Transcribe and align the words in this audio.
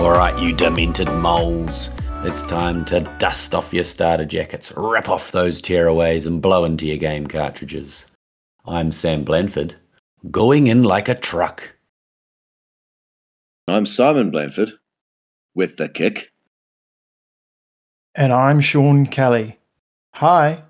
All 0.00 0.12
right, 0.12 0.38
you 0.38 0.54
demented 0.54 1.08
moles. 1.14 1.90
It's 2.22 2.42
time 2.42 2.84
to 2.86 3.00
dust 3.18 3.54
off 3.54 3.74
your 3.74 3.84
starter 3.84 4.24
jackets, 4.24 4.72
rip 4.76 5.08
off 5.08 5.32
those 5.32 5.60
tearaways, 5.60 6.26
and 6.26 6.40
blow 6.40 6.64
into 6.64 6.86
your 6.86 6.96
game 6.96 7.26
cartridges. 7.26 8.06
I'm 8.64 8.92
Sam 8.92 9.24
Blanford, 9.24 9.74
going 10.28 10.66
in 10.66 10.82
like 10.82 11.08
a 11.08 11.14
truck. 11.14 11.76
I'm 13.66 13.86
Simon 13.86 14.30
Blanford 14.30 14.72
with 15.54 15.76
the 15.76 15.88
kick. 15.88 16.32
And 18.14 18.32
I'm 18.32 18.60
Sean 18.60 19.06
Kelly. 19.06 19.58
Hi, 20.14 20.64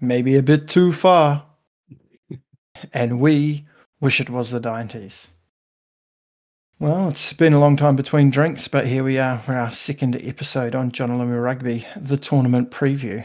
maybe 0.00 0.36
a 0.36 0.42
bit 0.42 0.68
too 0.68 0.92
far. 0.92 1.46
and 2.92 3.18
we 3.18 3.66
wish 4.00 4.20
it 4.20 4.30
was 4.30 4.50
the 4.50 4.60
90s. 4.60 5.28
Well, 6.78 7.08
it's 7.08 7.32
been 7.32 7.54
a 7.54 7.60
long 7.60 7.76
time 7.76 7.96
between 7.96 8.30
drinks, 8.30 8.68
but 8.68 8.86
here 8.86 9.02
we 9.02 9.18
are 9.18 9.38
for 9.38 9.54
our 9.54 9.70
second 9.70 10.20
episode 10.22 10.74
on 10.74 10.90
Jonah 10.90 11.14
Lomu 11.14 11.42
Rugby, 11.42 11.86
the 11.96 12.16
tournament 12.16 12.70
preview. 12.70 13.24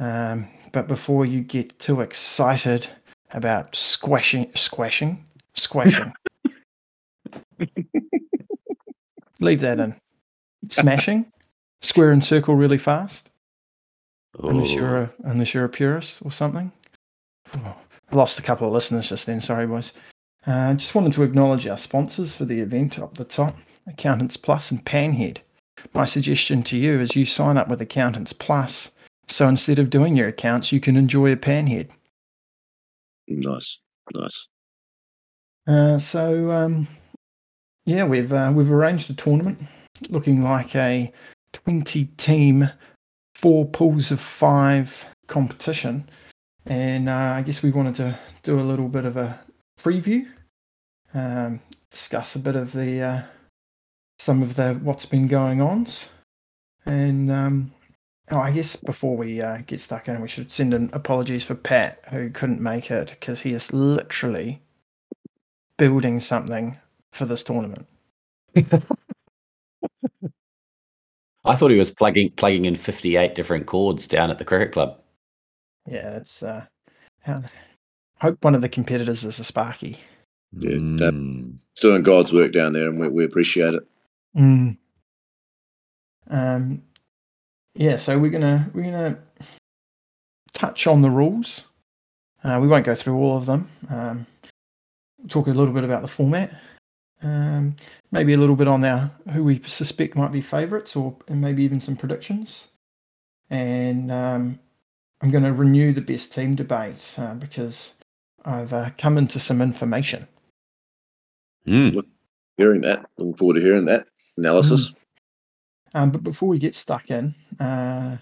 Um, 0.00 0.48
but 0.72 0.88
before 0.88 1.24
you 1.24 1.42
get 1.42 1.78
too 1.78 2.00
excited 2.00 2.88
about 3.32 3.74
squashing, 3.74 4.50
squashing, 4.54 5.24
squashing, 5.54 6.12
leave 9.40 9.60
that 9.60 9.80
in. 9.80 9.94
Smashing, 10.70 11.26
square 11.80 12.12
and 12.12 12.22
circle 12.22 12.54
really 12.54 12.78
fast. 12.78 13.28
Unless 14.38 14.72
you're 14.72 15.02
a, 15.02 15.12
unless 15.24 15.52
you're 15.52 15.64
a 15.64 15.68
purist 15.68 16.20
or 16.24 16.32
something. 16.32 16.72
Oh, 17.58 17.76
I 18.10 18.16
lost 18.16 18.38
a 18.38 18.42
couple 18.42 18.66
of 18.66 18.72
listeners 18.72 19.08
just 19.08 19.26
then. 19.26 19.40
Sorry, 19.40 19.66
boys. 19.66 19.92
Uh, 20.46 20.74
just 20.74 20.94
wanted 20.94 21.12
to 21.12 21.22
acknowledge 21.22 21.66
our 21.66 21.76
sponsors 21.76 22.34
for 22.34 22.44
the 22.44 22.60
event 22.60 22.98
up 22.98 23.16
the 23.16 23.24
top 23.24 23.56
Accountants 23.86 24.36
Plus 24.36 24.70
and 24.70 24.84
Panhead. 24.84 25.38
My 25.94 26.04
suggestion 26.04 26.62
to 26.64 26.76
you 26.76 27.00
is 27.00 27.16
you 27.16 27.24
sign 27.24 27.56
up 27.56 27.68
with 27.68 27.80
Accountants 27.80 28.32
Plus. 28.32 28.90
So 29.28 29.48
instead 29.48 29.78
of 29.78 29.90
doing 29.90 30.16
your 30.16 30.28
accounts, 30.28 30.72
you 30.72 30.80
can 30.80 30.96
enjoy 30.96 31.32
a 31.32 31.36
panhead. 31.36 31.88
Nice, 33.40 33.80
nice. 34.14 34.48
Uh, 35.66 35.98
so 35.98 36.50
um, 36.50 36.88
yeah, 37.86 38.04
we've 38.04 38.32
uh, 38.32 38.52
we've 38.54 38.70
arranged 38.70 39.10
a 39.10 39.14
tournament 39.14 39.60
looking 40.10 40.42
like 40.42 40.74
a 40.74 41.12
twenty 41.52 42.06
team, 42.16 42.68
four 43.34 43.64
pools 43.66 44.10
of 44.10 44.20
five 44.20 45.04
competition, 45.28 46.08
and 46.66 47.08
uh, 47.08 47.34
I 47.36 47.42
guess 47.42 47.62
we 47.62 47.70
wanted 47.70 47.96
to 47.96 48.18
do 48.42 48.58
a 48.58 48.62
little 48.62 48.88
bit 48.88 49.04
of 49.04 49.16
a 49.16 49.38
preview, 49.80 50.26
um, 51.14 51.60
discuss 51.90 52.36
a 52.36 52.40
bit 52.40 52.56
of 52.56 52.72
the 52.72 53.00
uh, 53.02 53.22
some 54.18 54.42
of 54.42 54.56
the 54.56 54.74
what's 54.74 55.06
been 55.06 55.28
going 55.28 55.60
on, 55.60 55.86
and 56.86 57.30
um, 57.30 57.72
oh, 58.32 58.40
I 58.40 58.50
guess 58.50 58.76
before 58.76 59.16
we 59.16 59.40
uh, 59.40 59.58
get 59.66 59.80
stuck 59.80 60.08
in, 60.08 60.20
we 60.20 60.28
should 60.28 60.50
send 60.50 60.74
in 60.74 60.90
apologies 60.92 61.44
for 61.44 61.54
Pat 61.54 62.02
who 62.10 62.30
couldn't 62.30 62.60
make 62.60 62.90
it 62.90 63.10
because 63.10 63.42
he 63.42 63.52
is 63.52 63.72
literally 63.72 64.62
building 65.76 66.18
something 66.18 66.78
for 67.12 67.26
this 67.26 67.44
tournament. 67.44 67.86
I 71.44 71.56
thought 71.56 71.70
he 71.70 71.76
was 71.76 71.90
plugging 71.90 72.30
plugging 72.30 72.64
in 72.64 72.76
58 72.76 73.34
different 73.34 73.66
chords 73.66 74.06
down 74.08 74.30
at 74.30 74.38
the 74.38 74.44
cricket 74.44 74.72
club. 74.72 74.98
Yeah, 75.86 76.16
it's. 76.16 76.42
Uh, 76.42 76.64
I 77.26 77.36
hope 78.18 78.44
one 78.44 78.54
of 78.54 78.62
the 78.62 78.68
competitors 78.68 79.24
is 79.24 79.40
a 79.40 79.44
Sparky. 79.44 79.98
Yeah, 80.56 80.76
mm. 80.76 81.58
it's 81.72 81.80
doing 81.80 82.02
God's 82.02 82.32
work 82.32 82.52
down 82.52 82.72
there, 82.72 82.88
and 82.88 82.98
we, 82.98 83.08
we 83.08 83.24
appreciate 83.24 83.74
it. 83.74 83.82
Mm. 84.36 84.76
Um, 86.30 86.82
yeah, 87.74 87.96
so 87.96 88.18
we're 88.18 88.30
gonna 88.30 88.70
we're 88.74 88.84
gonna 88.84 89.18
touch 90.52 90.86
on 90.86 91.02
the 91.02 91.10
rules. 91.10 91.66
Uh, 92.44 92.58
we 92.60 92.68
won't 92.68 92.84
go 92.84 92.94
through 92.94 93.16
all 93.16 93.36
of 93.36 93.46
them. 93.46 93.68
Um, 93.88 94.26
talk 95.28 95.46
a 95.46 95.50
little 95.50 95.72
bit 95.72 95.84
about 95.84 96.02
the 96.02 96.08
format. 96.08 96.60
Um, 97.22 97.76
maybe 98.10 98.32
a 98.32 98.38
little 98.38 98.56
bit 98.56 98.66
on 98.66 98.84
our 98.84 99.10
who 99.30 99.44
we 99.44 99.60
suspect 99.62 100.16
might 100.16 100.32
be 100.32 100.40
favourites, 100.40 100.96
or 100.96 101.16
and 101.28 101.40
maybe 101.40 101.62
even 101.62 101.80
some 101.80 101.96
predictions. 101.96 102.68
And 103.48 104.10
um, 104.10 104.58
I'm 105.20 105.30
going 105.30 105.44
to 105.44 105.52
renew 105.52 105.92
the 105.92 106.00
best 106.00 106.32
team 106.32 106.54
debate 106.54 107.14
uh, 107.16 107.34
because 107.34 107.94
I've 108.44 108.72
uh, 108.72 108.90
come 108.98 109.18
into 109.18 109.38
some 109.38 109.62
information. 109.62 110.26
Mm. 111.66 111.94
Look, 111.94 112.06
hearing 112.56 112.80
that, 112.80 113.08
looking 113.18 113.34
forward 113.34 113.54
to 113.54 113.60
hearing 113.60 113.84
that 113.84 114.06
analysis. 114.36 114.90
Mm. 114.90 114.94
Um, 115.94 116.10
but 116.10 116.22
before 116.22 116.48
we 116.48 116.58
get 116.58 116.74
stuck 116.74 117.10
in, 117.10 117.34
uh, 117.60 118.16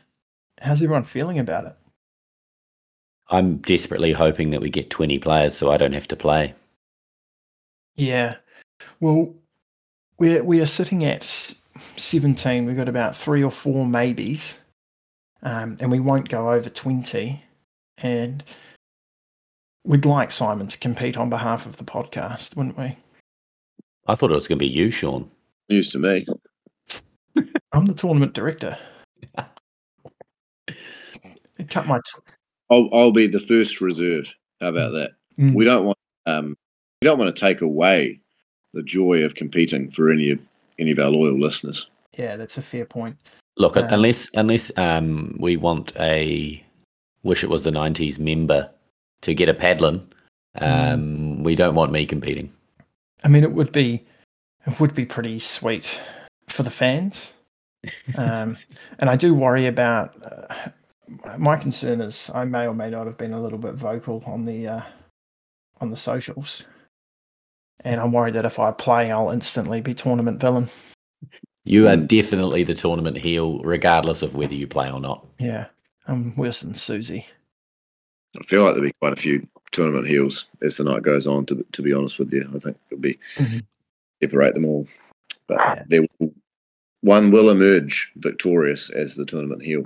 how's 0.60 0.82
everyone 0.82 1.04
feeling 1.04 1.38
about 1.38 1.66
it? 1.66 1.76
I'm 3.28 3.58
desperately 3.58 4.12
hoping 4.12 4.50
that 4.50 4.60
we 4.60 4.70
get 4.70 4.90
20 4.90 5.18
players 5.20 5.56
so 5.56 5.70
I 5.70 5.76
don't 5.76 5.92
have 5.92 6.08
to 6.08 6.16
play. 6.16 6.54
Yeah. 7.94 8.36
Well, 8.98 9.34
we're, 10.18 10.42
we 10.42 10.60
are 10.60 10.66
sitting 10.66 11.04
at 11.04 11.54
17. 11.96 12.66
We've 12.66 12.76
got 12.76 12.88
about 12.88 13.16
three 13.16 13.42
or 13.42 13.50
four 13.50 13.86
maybes, 13.86 14.58
um, 15.42 15.76
and 15.80 15.90
we 15.90 16.00
won't 16.00 16.28
go 16.28 16.50
over 16.50 16.68
20. 16.68 17.42
And 17.98 18.42
we'd 19.84 20.04
like 20.04 20.32
Simon 20.32 20.66
to 20.66 20.78
compete 20.78 21.16
on 21.16 21.30
behalf 21.30 21.66
of 21.66 21.76
the 21.76 21.84
podcast, 21.84 22.56
wouldn't 22.56 22.78
we? 22.78 22.96
I 24.06 24.14
thought 24.14 24.32
it 24.32 24.34
was 24.34 24.48
going 24.48 24.58
to 24.58 24.64
be 24.64 24.68
you, 24.68 24.90
Sean. 24.90 25.30
News 25.68 25.90
to 25.90 25.98
me. 26.00 26.26
I'm 27.72 27.86
the 27.86 27.94
tournament 27.94 28.34
director. 28.34 28.76
Cut 31.68 31.86
my. 31.86 31.98
T- 31.98 32.32
I'll, 32.70 32.88
I'll 32.92 33.12
be 33.12 33.26
the 33.26 33.38
first 33.38 33.80
reserve. 33.80 34.32
How 34.60 34.68
about 34.68 34.92
that? 34.92 35.12
Mm. 35.38 35.54
We 35.54 35.64
don't 35.64 35.86
want 35.86 35.98
um, 36.26 36.56
we 37.00 37.06
don't 37.06 37.18
want 37.18 37.34
to 37.34 37.40
take 37.40 37.60
away 37.60 38.20
the 38.72 38.82
joy 38.82 39.24
of 39.24 39.34
competing 39.34 39.90
for 39.90 40.10
any 40.10 40.30
of 40.30 40.46
any 40.78 40.90
of 40.90 40.98
our 40.98 41.10
loyal 41.10 41.38
listeners. 41.38 41.90
Yeah, 42.16 42.36
that's 42.36 42.58
a 42.58 42.62
fair 42.62 42.84
point. 42.84 43.16
Look, 43.56 43.76
um, 43.76 43.86
unless 43.90 44.30
unless 44.34 44.70
um, 44.76 45.36
we 45.38 45.56
want 45.56 45.92
a 45.98 46.62
wish 47.22 47.44
it 47.44 47.50
was 47.50 47.64
the 47.64 47.70
'90s 47.70 48.18
member 48.18 48.70
to 49.22 49.34
get 49.34 49.48
a 49.48 49.54
paddling, 49.54 50.00
mm. 50.56 50.62
um, 50.62 51.38
mm. 51.38 51.42
we 51.42 51.54
don't 51.54 51.74
want 51.74 51.92
me 51.92 52.06
competing. 52.06 52.52
I 53.24 53.28
mean, 53.28 53.42
it 53.42 53.52
would 53.52 53.72
be 53.72 54.04
it 54.66 54.80
would 54.80 54.94
be 54.94 55.04
pretty 55.04 55.38
sweet 55.38 56.00
for 56.52 56.62
the 56.62 56.70
fans, 56.70 57.32
um, 58.16 58.58
and 58.98 59.10
I 59.10 59.16
do 59.16 59.34
worry 59.34 59.66
about. 59.66 60.14
Uh, 60.22 60.70
my 61.38 61.56
concern 61.56 62.00
is 62.00 62.30
I 62.34 62.44
may 62.44 62.68
or 62.68 62.74
may 62.74 62.88
not 62.88 63.06
have 63.06 63.18
been 63.18 63.32
a 63.32 63.40
little 63.40 63.58
bit 63.58 63.74
vocal 63.74 64.22
on 64.26 64.44
the 64.44 64.68
uh, 64.68 64.82
on 65.80 65.90
the 65.90 65.96
socials, 65.96 66.64
and 67.80 68.00
I'm 68.00 68.12
worried 68.12 68.34
that 68.34 68.44
if 68.44 68.58
I 68.58 68.70
play, 68.70 69.10
I'll 69.10 69.30
instantly 69.30 69.80
be 69.80 69.94
tournament 69.94 70.40
villain. 70.40 70.68
You 71.64 71.88
are 71.88 71.96
definitely 71.96 72.64
the 72.64 72.74
tournament 72.74 73.18
heel, 73.18 73.58
regardless 73.60 74.22
of 74.22 74.34
whether 74.34 74.54
you 74.54 74.66
play 74.66 74.90
or 74.90 75.00
not. 75.00 75.26
Yeah, 75.38 75.66
I'm 76.06 76.34
worse 76.36 76.62
than 76.62 76.74
Susie. 76.74 77.26
I 78.38 78.42
feel 78.44 78.62
like 78.62 78.74
there'll 78.74 78.88
be 78.88 78.94
quite 79.00 79.12
a 79.12 79.20
few 79.20 79.46
tournament 79.72 80.06
heels 80.06 80.46
as 80.62 80.76
the 80.76 80.84
night 80.84 81.02
goes 81.02 81.26
on. 81.26 81.46
To 81.46 81.66
to 81.72 81.82
be 81.82 81.92
honest 81.92 82.18
with 82.18 82.32
you, 82.32 82.48
I 82.54 82.58
think 82.58 82.78
it'll 82.90 83.00
be 83.00 83.18
mm-hmm. 83.36 83.58
separate 84.22 84.54
them 84.54 84.64
all, 84.64 84.86
but 85.46 85.58
yeah. 85.58 85.82
there 85.88 86.06
will, 86.18 86.32
one 87.02 87.30
will 87.30 87.50
emerge 87.50 88.12
victorious 88.16 88.90
as 88.90 89.16
the 89.16 89.24
tournament 89.24 89.62
heel. 89.62 89.84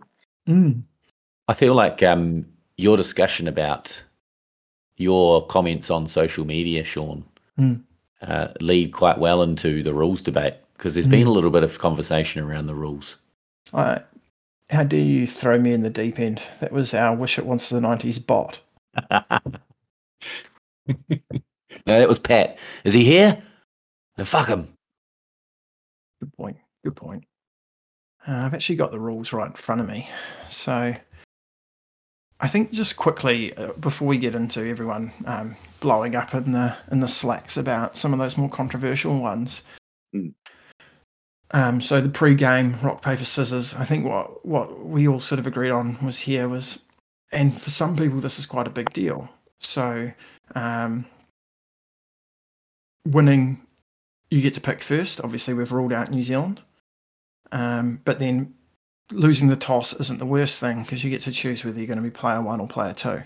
Mm. 0.48 0.82
I 1.48 1.54
feel 1.54 1.74
like 1.74 2.02
um, 2.02 2.46
your 2.76 2.96
discussion 2.96 3.46
about 3.46 4.02
your 4.96 5.46
comments 5.46 5.90
on 5.90 6.06
social 6.06 6.44
media, 6.44 6.84
Sean, 6.84 7.24
mm. 7.58 7.80
uh, 8.22 8.48
lead 8.60 8.92
quite 8.92 9.18
well 9.18 9.42
into 9.42 9.82
the 9.82 9.94
rules 9.94 10.22
debate 10.22 10.54
because 10.76 10.94
there's 10.94 11.06
mm. 11.06 11.10
been 11.10 11.26
a 11.26 11.32
little 11.32 11.50
bit 11.50 11.62
of 11.62 11.78
conversation 11.78 12.42
around 12.42 12.66
the 12.66 12.74
rules. 12.74 13.16
I, 13.72 14.02
how 14.70 14.84
dare 14.84 15.00
you 15.00 15.26
throw 15.26 15.58
me 15.58 15.72
in 15.72 15.80
the 15.80 15.90
deep 15.90 16.18
end? 16.18 16.42
That 16.60 16.72
was 16.72 16.94
our 16.94 17.14
Wish 17.14 17.38
It 17.38 17.46
Once 17.46 17.68
the 17.68 17.80
90s 17.80 18.24
bot. 18.24 18.60
no, 19.10 19.28
that 21.86 22.08
was 22.08 22.18
Pat. 22.18 22.58
Is 22.84 22.94
he 22.94 23.04
here? 23.04 23.42
No, 24.16 24.24
fuck 24.24 24.48
him. 24.48 24.68
Good 26.20 26.32
point. 26.34 26.56
Good 26.84 26.96
point. 26.96 27.24
Uh, 28.26 28.32
I've 28.32 28.54
actually 28.54 28.76
got 28.76 28.92
the 28.92 29.00
rules 29.00 29.32
right 29.32 29.48
in 29.48 29.54
front 29.54 29.80
of 29.80 29.88
me. 29.88 30.08
So 30.48 30.94
I 32.40 32.48
think 32.48 32.72
just 32.72 32.96
quickly 32.96 33.54
uh, 33.56 33.72
before 33.72 34.06
we 34.06 34.18
get 34.18 34.34
into 34.34 34.68
everyone 34.68 35.12
um, 35.24 35.56
blowing 35.80 36.14
up 36.14 36.34
in 36.34 36.52
the 36.52 36.76
in 36.90 37.00
the 37.00 37.08
slacks 37.08 37.56
about 37.56 37.96
some 37.96 38.12
of 38.12 38.18
those 38.18 38.36
more 38.36 38.48
controversial 38.48 39.18
ones. 39.18 39.62
Mm. 40.14 40.34
Um, 41.52 41.80
so 41.80 42.00
the 42.00 42.08
pre-game 42.08 42.76
rock 42.82 43.00
paper 43.00 43.24
scissors. 43.24 43.74
I 43.74 43.84
think 43.84 44.04
what 44.04 44.44
what 44.44 44.84
we 44.84 45.08
all 45.08 45.20
sort 45.20 45.38
of 45.38 45.46
agreed 45.46 45.70
on 45.70 45.96
was 46.04 46.18
here 46.18 46.48
was, 46.48 46.84
and 47.32 47.62
for 47.62 47.70
some 47.70 47.96
people 47.96 48.20
this 48.20 48.38
is 48.38 48.46
quite 48.46 48.66
a 48.66 48.70
big 48.70 48.92
deal. 48.92 49.28
So 49.60 50.10
um, 50.54 51.06
winning, 53.06 53.62
you 54.30 54.40
get 54.40 54.54
to 54.54 54.60
pick 54.60 54.82
first. 54.82 55.20
Obviously, 55.22 55.54
we've 55.54 55.72
ruled 55.72 55.92
out 55.92 56.10
New 56.10 56.22
Zealand, 56.22 56.60
um, 57.52 58.00
but 58.04 58.18
then 58.18 58.54
losing 59.10 59.48
the 59.48 59.56
toss 59.56 59.92
isn't 60.00 60.18
the 60.18 60.26
worst 60.26 60.60
thing 60.60 60.82
because 60.82 61.04
you 61.04 61.10
get 61.10 61.20
to 61.22 61.32
choose 61.32 61.64
whether 61.64 61.78
you're 61.78 61.86
going 61.86 61.98
to 61.98 62.02
be 62.02 62.10
player 62.10 62.40
one 62.40 62.60
or 62.60 62.68
player 62.68 62.94
two. 62.94 63.22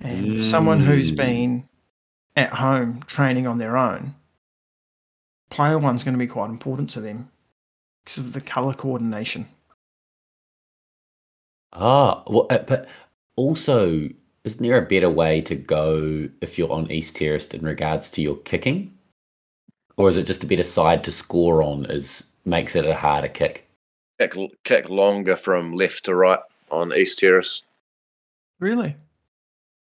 And 0.00 0.36
for 0.36 0.42
someone 0.42 0.80
who's 0.80 1.10
been 1.10 1.68
at 2.36 2.50
home 2.50 3.02
training 3.06 3.46
on 3.46 3.58
their 3.58 3.76
own, 3.76 4.14
player 5.50 5.78
one's 5.78 6.04
going 6.04 6.14
to 6.14 6.18
be 6.18 6.28
quite 6.28 6.50
important 6.50 6.90
to 6.90 7.00
them 7.00 7.30
because 8.04 8.18
of 8.18 8.32
the 8.32 8.40
color 8.40 8.74
coordination. 8.74 9.48
Ah, 11.72 12.22
well, 12.26 12.46
uh, 12.48 12.58
but 12.58 12.88
also, 13.36 14.08
isn't 14.44 14.62
there 14.62 14.78
a 14.78 14.86
better 14.86 15.10
way 15.10 15.40
to 15.42 15.54
go 15.54 16.28
if 16.40 16.58
you're 16.58 16.72
on 16.72 16.90
East 16.90 17.16
Terrace 17.16 17.48
in 17.48 17.62
regards 17.62 18.10
to 18.12 18.22
your 18.22 18.36
kicking? 18.36 18.96
Or 19.96 20.08
is 20.08 20.16
it 20.16 20.26
just 20.26 20.44
a 20.44 20.46
better 20.46 20.64
side 20.64 21.02
to 21.04 21.10
score 21.10 21.60
on 21.60 21.86
is 21.86 22.24
makes 22.44 22.76
it 22.76 22.86
a 22.86 22.94
harder 22.94 23.28
kick? 23.28 23.66
Kick, 24.18 24.34
kick 24.64 24.88
longer 24.88 25.36
from 25.36 25.74
left 25.74 26.04
to 26.04 26.14
right 26.14 26.40
on 26.70 26.92
East 26.92 27.18
Terrace. 27.18 27.62
Really? 28.60 28.96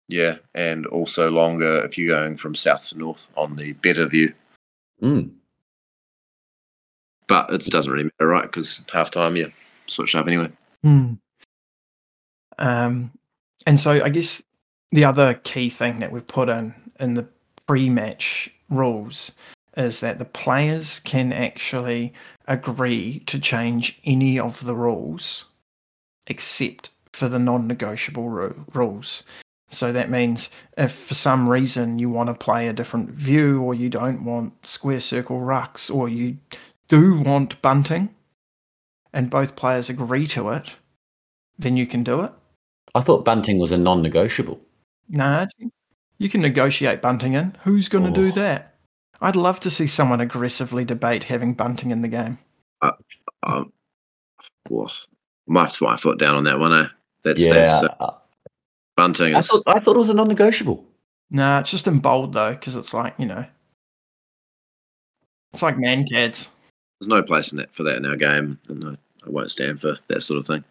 Yeah, 0.08 0.36
and 0.54 0.86
also 0.86 1.30
longer 1.30 1.84
if 1.84 1.98
you're 1.98 2.14
going 2.16 2.36
from 2.36 2.54
south 2.54 2.88
to 2.90 2.98
north 2.98 3.28
on 3.36 3.56
the 3.56 3.72
better 3.72 4.06
view. 4.06 4.34
Mm. 5.02 5.30
But 7.26 7.52
it 7.52 7.64
doesn't 7.64 7.92
really 7.92 8.04
matter, 8.04 8.28
right? 8.28 8.44
Because 8.44 8.84
half 8.92 9.10
time 9.10 9.36
you 9.36 9.50
switch 9.86 10.14
up 10.14 10.26
anyway. 10.26 10.50
Hmm. 10.82 11.14
Um, 12.58 13.10
and 13.66 13.80
so 13.80 14.02
I 14.04 14.08
guess 14.08 14.42
the 14.90 15.04
other 15.04 15.34
key 15.34 15.70
thing 15.70 15.98
that 15.98 16.12
we've 16.12 16.26
put 16.26 16.48
in 16.48 16.74
in 17.00 17.14
the 17.14 17.26
pre-match 17.66 18.50
rules 18.70 19.32
is 19.76 20.00
that 20.00 20.18
the 20.18 20.24
players 20.24 21.00
can 21.00 21.32
actually 21.32 22.12
agree 22.48 23.20
to 23.26 23.38
change 23.40 24.00
any 24.04 24.38
of 24.38 24.64
the 24.64 24.74
rules 24.74 25.46
except 26.26 26.90
for 27.12 27.28
the 27.28 27.38
non-negotiable 27.38 28.28
ru- 28.28 28.64
rules. 28.74 29.22
So 29.68 29.92
that 29.92 30.10
means 30.10 30.48
if 30.76 30.92
for 30.92 31.14
some 31.14 31.48
reason 31.48 31.98
you 31.98 32.08
want 32.08 32.28
to 32.28 32.34
play 32.34 32.68
a 32.68 32.72
different 32.72 33.10
view 33.10 33.60
or 33.62 33.74
you 33.74 33.88
don't 33.88 34.24
want 34.24 34.66
square 34.66 35.00
circle 35.00 35.40
rucks 35.40 35.92
or 35.92 36.08
you 36.08 36.38
do 36.88 37.20
want 37.20 37.60
bunting 37.62 38.14
and 39.12 39.28
both 39.30 39.56
players 39.56 39.90
agree 39.90 40.26
to 40.28 40.50
it, 40.50 40.76
then 41.58 41.76
you 41.76 41.86
can 41.86 42.04
do 42.04 42.20
it. 42.22 42.32
I 42.94 43.00
thought 43.00 43.24
bunting 43.24 43.58
was 43.58 43.72
a 43.72 43.78
non-negotiable. 43.78 44.60
Nah, 45.08 45.46
you 46.18 46.28
can 46.28 46.40
negotiate 46.40 47.02
bunting 47.02 47.34
in. 47.34 47.56
Who's 47.64 47.88
going 47.88 48.04
to 48.04 48.10
do 48.10 48.28
Oh. 48.28 48.34
that? 48.40 48.75
I'd 49.20 49.36
love 49.36 49.60
to 49.60 49.70
see 49.70 49.86
someone 49.86 50.20
aggressively 50.20 50.84
debate 50.84 51.24
having 51.24 51.54
bunting 51.54 51.90
in 51.90 52.02
the 52.02 52.08
game. 52.08 52.38
Um, 53.42 53.72
well, 54.68 54.90
I 55.48 55.52
might 55.52 55.60
have 55.62 55.72
to 55.72 55.78
put 55.78 55.88
my 55.88 55.96
foot 55.96 56.18
down 56.18 56.36
on 56.36 56.44
that 56.44 56.58
one. 56.58 56.72
Eh? 56.72 56.88
That's 57.22 57.42
yeah, 57.42 57.52
that's 57.52 57.82
uh, 57.82 57.94
I- 58.00 58.12
bunting. 58.96 59.34
I 59.34 59.40
thought 59.40 59.62
I 59.66 59.80
thought 59.80 59.96
it 59.96 60.00
was 60.00 60.10
a 60.10 60.14
non-negotiable. 60.14 60.84
Nah, 61.30 61.60
it's 61.60 61.70
just 61.70 61.86
in 61.86 61.98
bold 61.98 62.32
though, 62.32 62.52
because 62.52 62.76
it's 62.76 62.94
like 62.94 63.14
you 63.18 63.26
know, 63.26 63.44
it's 65.52 65.62
like 65.62 65.78
man 65.78 66.04
cads. 66.06 66.50
there's 67.00 67.08
no 67.08 67.22
place 67.22 67.52
in 67.52 67.58
that 67.58 67.74
for 67.74 67.82
that 67.84 67.96
in 67.96 68.06
our 68.06 68.16
game, 68.16 68.58
and 68.68 68.84
I, 68.84 69.26
I 69.26 69.30
won't 69.30 69.50
stand 69.50 69.80
for 69.80 69.96
that 70.08 70.22
sort 70.22 70.38
of 70.38 70.46
thing. 70.46 70.64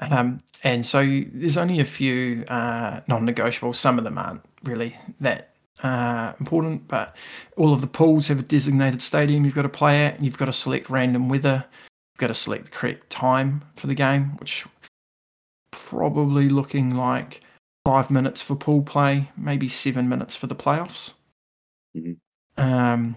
Um, 0.00 0.38
and 0.62 0.86
so 0.86 1.04
there's 1.04 1.56
only 1.56 1.80
a 1.80 1.84
few 1.84 2.44
uh, 2.48 3.00
non-negotiables. 3.08 3.74
Some 3.74 3.98
of 3.98 4.04
them 4.04 4.16
aren't 4.16 4.42
really 4.62 4.96
that 5.20 5.54
uh, 5.82 6.34
important, 6.40 6.88
but 6.88 7.16
all 7.56 7.72
of 7.72 7.80
the 7.80 7.86
pools 7.86 8.28
have 8.28 8.38
a 8.38 8.42
designated 8.42 9.02
stadium 9.02 9.44
you've 9.44 9.54
got 9.54 9.62
to 9.62 9.68
play 9.68 10.04
at. 10.06 10.22
You've 10.22 10.38
got 10.38 10.46
to 10.46 10.52
select 10.52 10.90
random 10.90 11.28
weather. 11.28 11.64
You've 12.14 12.20
got 12.20 12.26
to 12.28 12.34
select 12.34 12.64
the 12.66 12.70
correct 12.70 13.10
time 13.10 13.62
for 13.76 13.86
the 13.86 13.94
game, 13.94 14.36
which 14.38 14.66
probably 15.70 16.48
looking 16.48 16.96
like 16.96 17.42
five 17.84 18.10
minutes 18.10 18.42
for 18.42 18.56
pool 18.56 18.82
play, 18.82 19.30
maybe 19.36 19.68
seven 19.68 20.08
minutes 20.08 20.34
for 20.34 20.46
the 20.46 20.56
playoffs. 20.56 21.14
Mhm. 21.96 22.18
Um, 22.56 23.16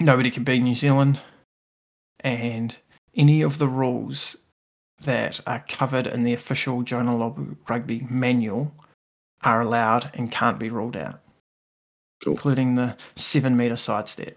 nobody 0.00 0.30
can 0.30 0.44
beat 0.44 0.62
New 0.62 0.74
Zealand, 0.74 1.20
and 2.20 2.76
any 3.14 3.42
of 3.42 3.58
the 3.58 3.68
rules 3.68 4.36
that 5.02 5.40
are 5.46 5.64
covered 5.68 6.06
in 6.06 6.22
the 6.22 6.32
official 6.34 6.82
Jonah 6.82 7.12
Lomu 7.12 7.56
Rugby 7.68 8.06
manual 8.10 8.74
are 9.42 9.60
allowed 9.60 10.10
and 10.14 10.32
can't 10.32 10.58
be 10.58 10.68
ruled 10.68 10.96
out, 10.96 11.20
Cool. 12.24 12.32
including 12.34 12.74
the 12.76 12.96
seven 13.14 13.56
meter 13.56 13.76
sidestep. 13.76 14.36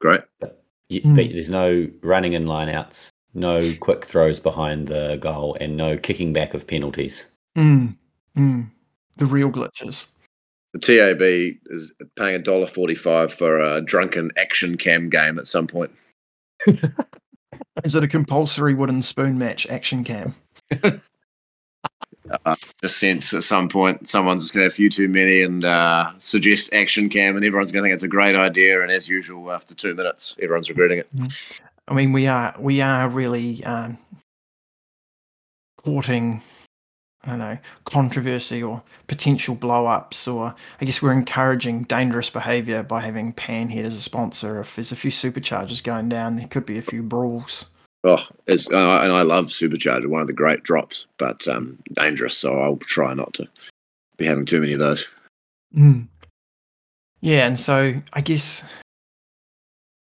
Great. 0.00 0.20
You, 0.88 1.02
Mm. 1.02 1.16
But 1.16 1.32
there's 1.32 1.50
no 1.50 1.86
running 2.02 2.32
in 2.32 2.44
lineouts, 2.44 3.08
no 3.34 3.60
quick 3.80 4.04
throws 4.06 4.40
behind 4.40 4.86
the 4.88 5.16
goal, 5.20 5.56
and 5.60 5.76
no 5.76 5.98
kicking 5.98 6.32
back 6.32 6.54
of 6.54 6.66
penalties. 6.66 7.26
Mm. 7.56 7.94
Mm. 8.36 8.70
The 9.16 9.26
real 9.26 9.50
glitches. 9.50 10.06
The 10.72 10.78
TAB 10.78 11.20
is 11.66 11.92
paying 12.16 12.36
a 12.36 12.38
dollar 12.38 12.66
forty-five 12.66 13.32
for 13.32 13.58
a 13.58 13.80
drunken 13.80 14.30
action 14.36 14.76
cam 14.76 15.08
game 15.10 15.38
at 15.38 15.46
some 15.48 15.66
point. 15.66 15.90
Is 17.84 17.94
it 17.94 18.02
a 18.02 18.08
compulsory 18.08 18.74
wooden 18.74 19.02
spoon 19.02 19.38
match 19.38 19.66
action 19.68 20.04
cam? 20.04 20.34
Uh, 22.44 22.56
just 22.80 22.98
sense 22.98 23.32
at 23.32 23.42
some 23.42 23.68
point 23.68 24.06
someone's 24.06 24.42
just 24.42 24.54
going 24.54 24.62
to 24.62 24.64
have 24.66 24.72
a 24.72 24.74
few 24.74 24.90
too 24.90 25.08
many 25.08 25.42
and 25.42 25.64
uh, 25.64 26.10
suggest 26.18 26.72
action 26.74 27.08
cam, 27.08 27.36
and 27.36 27.44
everyone's 27.44 27.72
going 27.72 27.82
to 27.82 27.88
think 27.88 27.94
it's 27.94 28.02
a 28.02 28.08
great 28.08 28.36
idea. 28.36 28.82
And 28.82 28.90
as 28.90 29.08
usual, 29.08 29.50
after 29.50 29.74
two 29.74 29.94
minutes, 29.94 30.36
everyone's 30.42 30.68
regretting 30.68 30.98
it. 30.98 31.08
I 31.88 31.94
mean, 31.94 32.12
we 32.12 32.26
are 32.26 32.54
we 32.58 32.80
are 32.82 33.08
really 33.08 33.64
um, 33.64 33.96
courting, 35.78 36.42
I 37.24 37.30
don't 37.30 37.38
know, 37.38 37.58
controversy 37.84 38.62
or 38.62 38.82
potential 39.06 39.54
blow 39.54 39.86
ups, 39.86 40.28
or 40.28 40.54
I 40.80 40.84
guess 40.84 41.00
we're 41.00 41.12
encouraging 41.12 41.84
dangerous 41.84 42.28
behaviour 42.28 42.82
by 42.82 43.00
having 43.00 43.32
Panhead 43.32 43.84
as 43.84 43.94
a 43.94 44.02
sponsor. 44.02 44.60
If 44.60 44.76
there's 44.76 44.92
a 44.92 44.96
few 44.96 45.10
superchargers 45.10 45.82
going 45.82 46.10
down, 46.10 46.36
there 46.36 46.46
could 46.46 46.66
be 46.66 46.78
a 46.78 46.82
few 46.82 47.02
brawls. 47.02 47.64
Oh, 48.04 48.24
it's, 48.46 48.68
uh, 48.70 49.00
and 49.02 49.12
I 49.12 49.22
love 49.22 49.46
Supercharger, 49.46 50.06
one 50.06 50.20
of 50.20 50.28
the 50.28 50.32
great 50.32 50.62
drops, 50.62 51.06
but 51.18 51.46
um, 51.48 51.78
dangerous. 51.94 52.36
So 52.38 52.60
I'll 52.60 52.76
try 52.76 53.12
not 53.14 53.34
to 53.34 53.48
be 54.16 54.24
having 54.24 54.46
too 54.46 54.60
many 54.60 54.72
of 54.72 54.78
those. 54.78 55.08
Mm. 55.76 56.06
Yeah, 57.20 57.46
and 57.46 57.58
so 57.58 57.94
I 58.12 58.20
guess 58.20 58.62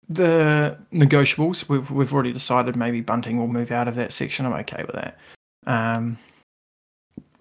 the 0.10 0.78
negotiables 0.92 1.70
we've 1.70 1.90
we've 1.92 2.14
already 2.14 2.34
decided 2.34 2.76
maybe 2.76 3.00
Bunting 3.00 3.38
will 3.38 3.48
move 3.48 3.72
out 3.72 3.88
of 3.88 3.96
that 3.96 4.12
section. 4.12 4.46
I'm 4.46 4.54
okay 4.54 4.84
with 4.84 4.96
that. 4.96 5.18
Um, 5.66 6.18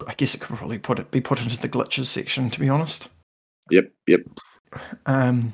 I 0.07 0.13
guess 0.13 0.33
it 0.35 0.39
could 0.39 0.55
probably 0.55 0.79
put 0.79 0.99
it 0.99 1.11
be 1.11 1.19
put 1.19 1.41
into 1.41 1.57
the 1.59 1.67
glitches 1.67 2.05
section. 2.05 2.49
To 2.49 2.59
be 2.59 2.69
honest, 2.69 3.09
Yep, 3.71 3.91
yep. 4.07 4.21
um, 5.05 5.53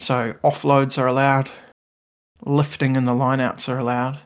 so 0.00 0.34
offloads 0.44 0.96
are 0.98 1.06
allowed, 1.08 1.50
lifting 2.44 2.96
and 2.96 3.06
the 3.06 3.12
lineouts 3.12 3.68
are 3.68 3.78
allowed, 3.78 4.18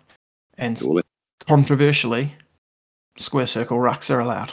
and 0.56 0.80
All 0.82 1.00
controversially, 1.46 2.34
square 3.16 3.46
circle 3.46 3.78
rucks 3.78 4.10
are 4.10 4.20
allowed. 4.20 4.52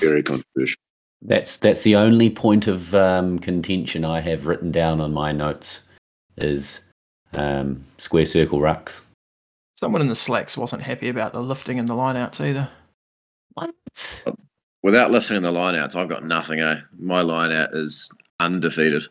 Very 0.00 0.22
controversial. 0.22 0.78
That's 1.22 1.56
that's 1.56 1.82
the 1.82 1.96
only 1.96 2.30
point 2.30 2.68
of 2.68 2.94
um, 2.94 3.38
contention 3.38 4.04
I 4.04 4.20
have 4.20 4.46
written 4.46 4.70
down 4.70 5.00
on 5.00 5.12
my 5.12 5.32
notes 5.32 5.80
is 6.36 6.80
um, 7.32 7.84
square 7.98 8.26
circle 8.26 8.60
rucks. 8.60 9.00
Someone 9.78 10.00
in 10.00 10.08
the 10.08 10.14
slacks 10.14 10.56
wasn't 10.56 10.82
happy 10.82 11.08
about 11.08 11.32
the 11.32 11.42
lifting 11.42 11.78
and 11.78 11.88
the 11.88 11.94
lineouts 11.94 12.40
either. 12.40 12.68
What? 13.54 14.24
Without 14.82 15.10
lifting 15.10 15.36
in 15.36 15.42
the 15.42 15.52
lineouts, 15.52 15.96
I've 15.96 16.08
got 16.08 16.24
nothing. 16.24 16.60
Eh, 16.60 16.80
my 16.98 17.22
lineout 17.22 17.74
is 17.74 18.10
undefeated. 18.38 19.04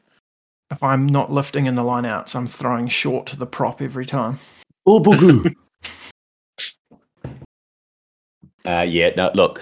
If 0.70 0.84
I'm 0.84 1.06
not 1.06 1.32
lifting 1.32 1.66
in 1.66 1.76
the 1.76 1.84
lineouts, 1.84 2.36
I'm 2.36 2.48
throwing 2.48 2.88
short 2.88 3.26
to 3.28 3.38
the 3.38 3.46
prop 3.46 3.82
every 3.82 4.06
time. 4.06 4.40
Oh, 4.86 5.00
bugoo. 5.00 5.54
uh, 8.66 8.86
yeah, 8.88 9.12
no, 9.16 9.32
look, 9.34 9.62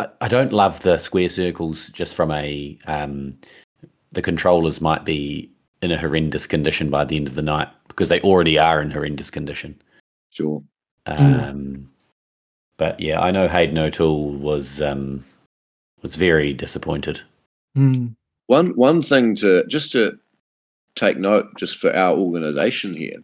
I, 0.00 0.08
I 0.20 0.28
don't 0.28 0.52
love 0.52 0.80
the 0.80 0.98
square 0.98 1.28
circles 1.28 1.88
just 1.90 2.14
from 2.14 2.30
a. 2.32 2.78
Um, 2.86 3.36
the 4.12 4.22
controllers 4.22 4.80
might 4.80 5.04
be 5.04 5.52
in 5.82 5.92
a 5.92 5.98
horrendous 5.98 6.46
condition 6.46 6.90
by 6.90 7.04
the 7.04 7.16
end 7.16 7.28
of 7.28 7.34
the 7.34 7.42
night 7.42 7.68
because 7.86 8.08
they 8.08 8.20
already 8.20 8.58
are 8.58 8.80
in 8.80 8.90
horrendous 8.90 9.30
condition. 9.30 9.80
Sure. 10.30 10.62
Um, 11.06 11.90
but 12.76 12.98
yeah, 13.00 13.20
I 13.20 13.30
know 13.30 13.48
Hayden 13.48 13.78
O'Toole 13.78 14.32
was 14.32 14.80
um, 14.80 15.24
was 16.02 16.14
very 16.16 16.52
disappointed. 16.52 17.20
Mm. 17.76 18.14
One 18.48 18.70
one 18.76 19.02
thing 19.02 19.34
to 19.36 19.64
just 19.66 19.92
to 19.92 20.18
take 20.96 21.18
note, 21.18 21.46
just 21.56 21.78
for 21.78 21.94
our 21.94 22.16
organisation 22.16 22.94
here, 22.94 23.18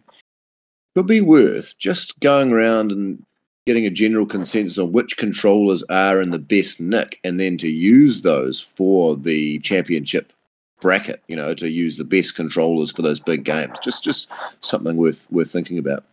could 0.95 1.07
be 1.07 1.19
worth 1.19 1.77
just 1.79 2.19
going 2.19 2.51
around 2.51 2.91
and 2.91 3.23
getting 3.65 3.87
a 3.87 3.89
general 3.89 4.27
consensus 4.27 4.77
on 4.77 4.91
which 4.91 5.17
controllers 5.17 5.81
are 5.89 6.21
in 6.21 6.29
the 6.29 6.39
best 6.39 6.79
nick, 6.79 7.19
and 7.23 7.39
then 7.39 7.57
to 7.57 7.67
use 7.67 8.21
those 8.21 8.61
for 8.61 9.17
the 9.17 9.57
championship 9.59 10.31
bracket. 10.79 11.23
You 11.27 11.35
know, 11.35 11.55
to 11.55 11.71
use 11.71 11.97
the 11.97 12.05
best 12.05 12.35
controllers 12.35 12.91
for 12.91 13.01
those 13.01 13.19
big 13.19 13.43
games. 13.43 13.73
Just 13.83 14.03
just 14.03 14.31
something 14.63 14.95
worth 14.95 15.27
worth 15.31 15.51
thinking 15.51 15.79
about. 15.79 16.05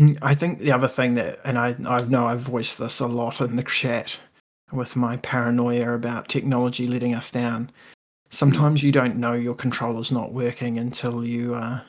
Mm, 0.00 0.18
I 0.22 0.34
think 0.34 0.60
the 0.60 0.72
other 0.72 0.88
thing 0.88 1.14
that, 1.14 1.38
and 1.44 1.58
I 1.58 1.76
I 1.86 2.02
know 2.06 2.24
I've 2.24 2.40
voiced 2.40 2.78
this 2.78 2.98
a 2.98 3.06
lot 3.06 3.42
in 3.42 3.56
the 3.56 3.62
chat 3.62 4.18
with 4.72 4.96
my 4.96 5.18
paranoia 5.18 5.92
about 5.92 6.28
technology 6.28 6.86
letting 6.86 7.14
us 7.14 7.30
down. 7.30 7.70
Sometimes 8.32 8.82
you 8.82 8.92
don't 8.92 9.16
know 9.16 9.34
your 9.34 9.54
controller's 9.54 10.10
not 10.10 10.32
working 10.32 10.78
until 10.78 11.22
you 11.22 11.54
uh, 11.54 11.80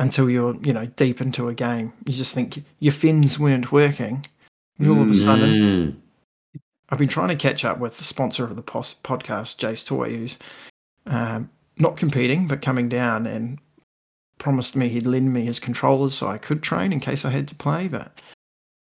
until 0.00 0.28
you're 0.28 0.56
you 0.62 0.72
know 0.72 0.86
deep 0.86 1.20
into 1.20 1.48
a 1.48 1.54
game. 1.54 1.92
You 2.04 2.12
just 2.12 2.34
think 2.34 2.64
your 2.80 2.92
fins 2.92 3.38
weren't 3.38 3.70
working, 3.70 4.26
and 4.78 4.88
all 4.88 5.00
of 5.00 5.08
a 5.08 5.14
sudden, 5.14 5.50
Mm. 5.50 5.96
I've 6.88 6.98
been 6.98 7.08
trying 7.08 7.28
to 7.28 7.36
catch 7.36 7.64
up 7.64 7.78
with 7.78 7.98
the 7.98 8.04
sponsor 8.04 8.42
of 8.42 8.56
the 8.56 8.62
pos- 8.62 8.94
podcast, 8.94 9.58
Jase 9.58 9.84
Toi, 9.84 10.10
who's 10.10 10.36
um, 11.06 11.48
not 11.78 11.96
competing 11.96 12.48
but 12.48 12.60
coming 12.62 12.88
down 12.88 13.28
and 13.28 13.60
promised 14.38 14.74
me 14.74 14.88
he'd 14.88 15.06
lend 15.06 15.32
me 15.32 15.44
his 15.44 15.60
controllers 15.60 16.14
so 16.14 16.26
I 16.26 16.38
could 16.38 16.60
train 16.62 16.92
in 16.92 16.98
case 16.98 17.24
I 17.24 17.30
had 17.30 17.46
to 17.46 17.54
play, 17.54 17.86
but 17.86 18.20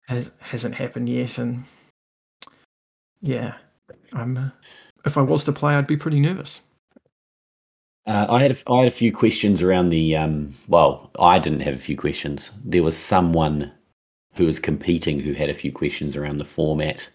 has, 0.08 0.30
hasn't 0.40 0.76
happened 0.76 1.10
yet. 1.10 1.40
And 1.40 1.64
yeah, 3.22 3.56
I'm. 4.14 4.38
Uh, 4.38 4.50
if 5.08 5.18
I 5.18 5.22
was 5.22 5.44
to 5.46 5.52
play, 5.52 5.74
I'd 5.74 5.88
be 5.88 5.98
pretty 5.98 6.20
nervous. 6.20 6.62
Uh, 8.06 8.26
I 8.30 8.42
had 8.42 8.52
a, 8.52 8.72
I 8.72 8.80
had 8.80 8.88
a 8.88 8.92
few 8.92 9.12
questions 9.12 9.62
around 9.62 9.90
the 9.90 10.16
um. 10.16 10.54
Well, 10.68 11.12
I 11.20 11.40
didn't 11.40 11.62
have 11.62 11.76
a 11.76 11.80
few 11.80 11.98
questions. 11.98 12.52
There 12.64 12.84
was 12.84 12.96
someone 12.96 13.72
who 14.36 14.46
was 14.46 14.60
competing 14.60 15.20
who 15.20 15.34
had 15.34 15.50
a 15.50 15.54
few 15.54 15.72
questions 15.72 16.16
around 16.16 16.38
the 16.38 16.46
format 16.46 17.10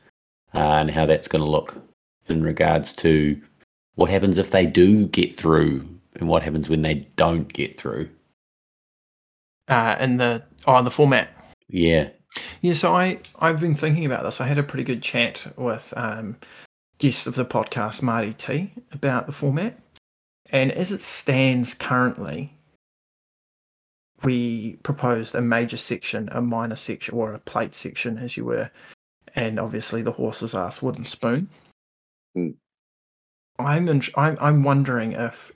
uh, 0.54 0.58
and 0.58 0.90
how 0.90 1.06
that's 1.06 1.28
going 1.28 1.44
to 1.44 1.50
look 1.50 1.76
in 2.28 2.42
regards 2.42 2.92
to 2.94 3.40
what 3.94 4.10
happens 4.10 4.38
if 4.38 4.50
they 4.50 4.66
do 4.66 5.06
get 5.06 5.34
through 5.34 5.86
and 6.16 6.28
what 6.28 6.42
happens 6.42 6.68
when 6.68 6.82
they 6.82 7.06
don't 7.16 7.52
get 7.52 7.80
through. 7.80 8.08
Uh, 9.68 9.96
and 9.98 10.20
the 10.20 10.42
oh, 10.66 10.82
the 10.82 10.90
format. 10.90 11.30
Yeah. 11.68 12.08
Yeah, 12.60 12.74
so 12.74 12.94
I 12.94 13.18
I've 13.38 13.60
been 13.60 13.74
thinking 13.74 14.04
about 14.04 14.24
this. 14.24 14.40
I 14.40 14.46
had 14.46 14.58
a 14.58 14.62
pretty 14.62 14.84
good 14.84 15.02
chat 15.02 15.46
with 15.56 15.92
um, 15.96 16.36
guest 17.02 17.26
of 17.26 17.34
the 17.34 17.44
podcast 17.44 18.00
Marty 18.00 18.32
T 18.32 18.70
about 18.92 19.26
the 19.26 19.32
format, 19.32 19.76
and 20.50 20.70
as 20.70 20.92
it 20.92 21.02
stands 21.02 21.74
currently, 21.74 22.56
we 24.22 24.74
proposed 24.84 25.34
a 25.34 25.40
major 25.40 25.76
section, 25.76 26.28
a 26.30 26.40
minor 26.40 26.76
section, 26.76 27.16
or 27.16 27.34
a 27.34 27.40
plate 27.40 27.74
section, 27.74 28.18
as 28.18 28.36
you 28.36 28.44
were, 28.44 28.70
and 29.34 29.58
obviously 29.58 30.02
the 30.02 30.12
horse's 30.12 30.54
ass 30.54 30.80
wooden 30.80 31.04
spoon. 31.04 31.48
Hmm. 32.36 32.50
I'm, 33.58 33.88
in, 33.88 34.00
I'm 34.16 34.36
I'm 34.40 34.62
wondering 34.62 35.10
if 35.10 35.50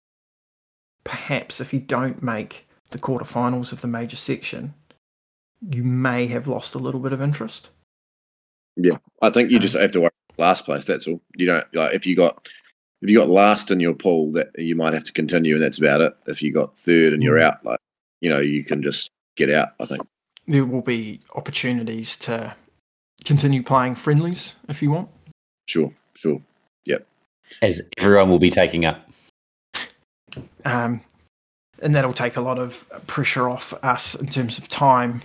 perhaps 1.05 1.61
if 1.61 1.73
you 1.73 1.79
don't 1.79 2.25
make 2.25 2.67
the 2.91 2.99
quarterfinals 2.99 3.71
of 3.71 3.83
the 3.83 3.87
major 3.87 4.17
section, 4.17 4.75
you 5.71 5.85
may 5.85 6.27
have 6.27 6.49
lost 6.49 6.75
a 6.75 6.81
little 6.81 7.01
bit 7.01 7.13
of 7.13 7.23
interest. 7.23 7.71
Yeah, 8.75 8.99
I 9.23 9.31
think 9.31 9.53
you 9.53 9.61
just 9.61 9.77
have 9.77 9.93
to 9.93 10.01
worry 10.01 10.11
last 10.39 10.65
place. 10.65 10.85
That's 10.85 11.07
all. 11.07 11.21
You 11.37 11.47
don't 11.47 11.75
like 11.75 11.95
if 11.95 12.07
you 12.07 12.17
got 12.17 12.49
if 13.03 13.11
you 13.11 13.19
got 13.19 13.29
last 13.29 13.71
in 13.71 13.81
your 13.81 13.95
pool, 13.95 14.33
that 14.33 14.51
you 14.57 14.75
might 14.75 14.95
have 14.95 15.05
to 15.05 15.13
continue, 15.13 15.55
and 15.55 15.63
that's 15.63 15.79
about 15.79 16.01
it. 16.01 16.17
If 16.27 16.43
you 16.43 16.53
got 16.53 16.79
third 16.79 17.13
and 17.13 17.23
you're 17.23 17.39
out, 17.39 17.65
like 17.65 17.81
you 18.21 18.31
know, 18.31 18.41
you 18.41 18.65
can 18.65 18.83
just 18.83 19.11
get 19.37 19.51
out. 19.51 19.71
I 19.81 19.87
think. 19.87 20.03
There 20.49 20.65
will 20.65 20.83
be 20.83 21.21
opportunities 21.35 22.17
to 22.19 22.55
continue 23.25 23.63
playing 23.63 23.97
friendlies 23.97 24.55
if 24.69 24.81
you 24.83 24.91
want. 24.91 25.09
Sure, 25.69 25.93
sure. 26.15 26.41
Yep. 26.85 27.07
As 27.63 27.83
everyone 27.99 28.31
will 28.31 28.39
be 28.39 28.51
taking 28.51 28.85
up. 28.85 29.09
Um, 30.65 31.01
and 31.83 31.95
that'll 31.95 32.13
take 32.13 32.37
a 32.37 32.41
lot 32.41 32.59
of 32.59 32.87
pressure 33.07 33.49
off 33.49 33.75
us 33.83 34.15
in 34.15 34.29
terms 34.29 34.59
of 34.59 34.69
time. 34.69 35.23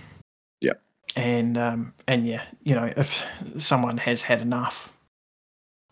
Yeah. 0.60 0.72
And 1.16 1.56
um, 1.56 1.94
and 2.06 2.26
yeah, 2.26 2.42
you 2.62 2.74
know, 2.74 2.92
if 2.96 3.24
someone 3.58 3.98
has 3.98 4.22
had 4.22 4.40
enough, 4.40 4.92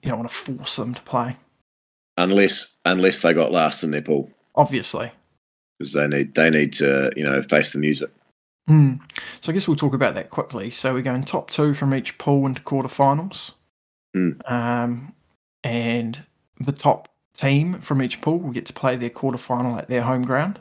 you 0.02 0.10
don't 0.10 0.18
want 0.18 0.30
to 0.30 0.36
force 0.36 0.76
them 0.76 0.94
to 0.94 1.02
play. 1.02 1.36
Unless 2.16 2.76
unless 2.84 3.22
they 3.22 3.32
got 3.32 3.52
last 3.52 3.82
in 3.82 3.90
their 3.92 4.02
pool, 4.02 4.30
Obviously. 4.54 5.10
because 5.78 5.92
they 5.92 6.06
need 6.06 6.34
they 6.34 6.50
need 6.50 6.72
to 6.74 7.12
you 7.16 7.24
know 7.24 7.42
face 7.42 7.72
the 7.72 7.78
music. 7.78 8.10
Hmm. 8.66 8.94
So 9.40 9.50
I 9.50 9.54
guess 9.54 9.66
we'll 9.66 9.76
talk 9.76 9.94
about 9.94 10.14
that 10.14 10.30
quickly. 10.30 10.70
So 10.70 10.92
we're 10.94 11.02
going 11.02 11.24
top 11.24 11.50
two 11.50 11.74
from 11.74 11.94
each 11.94 12.18
pool 12.18 12.46
into 12.46 12.62
quarterfinals. 12.62 13.52
Hmm. 14.14 14.32
Um, 14.46 15.14
and 15.64 16.22
the 16.58 16.72
top 16.72 17.08
team 17.34 17.80
from 17.80 18.02
each 18.02 18.20
pool 18.20 18.38
will 18.38 18.52
get 18.52 18.66
to 18.66 18.72
play 18.72 18.96
their 18.96 19.10
quarterfinal 19.10 19.78
at 19.78 19.88
their 19.88 20.02
home 20.02 20.22
ground. 20.22 20.60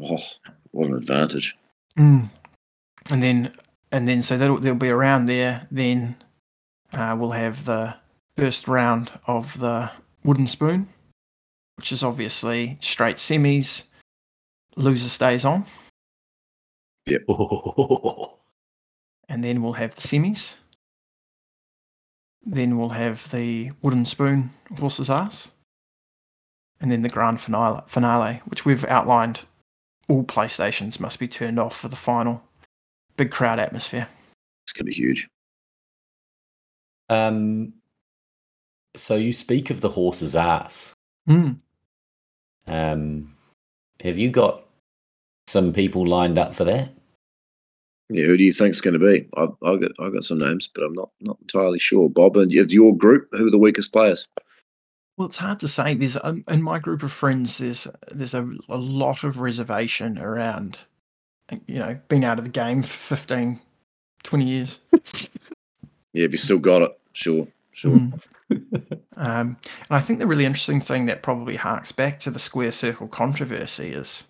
Oh, 0.00 0.18
what 0.70 0.88
an 0.88 0.96
advantage! 0.96 1.56
Mm. 1.98 2.30
And 3.10 3.22
then, 3.22 3.52
and 3.92 4.08
then, 4.08 4.22
so 4.22 4.36
that'll 4.36 4.58
they'll 4.58 4.74
be 4.74 4.88
around 4.88 5.26
there. 5.26 5.66
Then 5.70 6.16
uh, 6.92 7.16
we'll 7.18 7.30
have 7.30 7.64
the 7.64 7.96
first 8.36 8.68
round 8.68 9.10
of 9.26 9.58
the 9.58 9.90
wooden 10.24 10.46
spoon, 10.46 10.88
which 11.76 11.92
is 11.92 12.02
obviously 12.02 12.78
straight 12.80 13.16
semis. 13.16 13.84
Loser 14.76 15.08
stays 15.08 15.44
on, 15.44 15.64
and 19.28 19.44
then 19.44 19.62
we'll 19.62 19.74
have 19.74 19.94
the 19.94 20.00
semis. 20.00 20.56
Then 22.44 22.76
we'll 22.76 22.88
have 22.90 23.30
the 23.30 23.70
wooden 23.82 24.04
spoon 24.04 24.50
horse's 24.78 25.08
ass, 25.10 25.52
and 26.80 26.90
then 26.90 27.02
the 27.02 27.08
grand 27.08 27.40
finale, 27.40 27.82
finale, 27.86 28.40
which 28.46 28.64
we've 28.64 28.84
outlined. 28.86 29.42
All 30.08 30.24
PlayStations 30.24 30.98
must 31.00 31.18
be 31.18 31.28
turned 31.28 31.58
off 31.58 31.76
for 31.76 31.88
the 31.88 31.96
final. 31.96 32.42
Big 33.16 33.30
crowd 33.30 33.58
atmosphere. 33.58 34.08
It's 34.64 34.72
gonna 34.72 34.86
be 34.86 34.92
huge. 34.92 35.28
Um, 37.08 37.74
so 38.96 39.16
you 39.16 39.32
speak 39.32 39.70
of 39.70 39.80
the 39.80 39.88
horse's 39.88 40.34
ass. 40.36 40.94
Mm. 41.28 41.58
Um, 42.66 43.32
have 44.02 44.18
you 44.18 44.30
got 44.30 44.64
some 45.46 45.72
people 45.72 46.06
lined 46.06 46.38
up 46.38 46.54
for 46.54 46.64
that? 46.64 46.90
Yeah, 48.10 48.26
who 48.26 48.36
do 48.36 48.44
you 48.44 48.52
think's 48.52 48.80
going 48.80 48.98
to 48.98 49.04
be? 49.04 49.26
I've, 49.36 49.54
I've 49.64 49.80
got 49.80 49.92
I've 49.98 50.12
got 50.12 50.24
some 50.24 50.38
names, 50.38 50.68
but 50.68 50.84
I'm 50.84 50.92
not 50.92 51.10
not 51.20 51.38
entirely 51.40 51.78
sure. 51.78 52.10
Bob, 52.10 52.36
and 52.36 52.52
of 52.54 52.72
your 52.72 52.94
group, 52.96 53.28
who 53.32 53.46
are 53.46 53.50
the 53.50 53.58
weakest 53.58 53.92
players? 53.92 54.28
Well, 55.16 55.28
it's 55.28 55.36
hard 55.36 55.60
to 55.60 55.68
say. 55.68 55.94
There's 55.94 56.18
um, 56.22 56.44
in 56.48 56.62
my 56.62 56.78
group 56.78 57.02
of 57.02 57.12
friends. 57.12 57.58
There's 57.58 57.86
there's 58.10 58.34
a, 58.34 58.46
a 58.68 58.76
lot 58.76 59.24
of 59.24 59.40
reservation 59.40 60.18
around. 60.18 60.76
You 61.66 61.78
know, 61.78 61.98
being 62.08 62.24
out 62.24 62.38
of 62.38 62.44
the 62.44 62.50
game 62.50 62.82
for 62.82 63.16
15, 63.16 63.60
20 64.22 64.44
years. 64.44 64.80
Yeah, 66.14 66.26
if 66.26 66.32
you 66.32 66.38
still 66.38 66.60
got 66.60 66.82
it, 66.82 66.96
sure, 67.12 67.48
sure. 67.72 67.96
Mm. 67.96 68.26
Um, 69.16 69.56
and 69.68 69.90
I 69.90 70.00
think 70.00 70.18
the 70.18 70.26
really 70.26 70.44
interesting 70.44 70.80
thing 70.80 71.06
that 71.06 71.22
probably 71.22 71.56
harks 71.56 71.92
back 71.92 72.18
to 72.20 72.30
the 72.30 72.38
square 72.38 72.72
circle 72.72 73.08
controversy 73.08 73.92
is: 73.92 74.24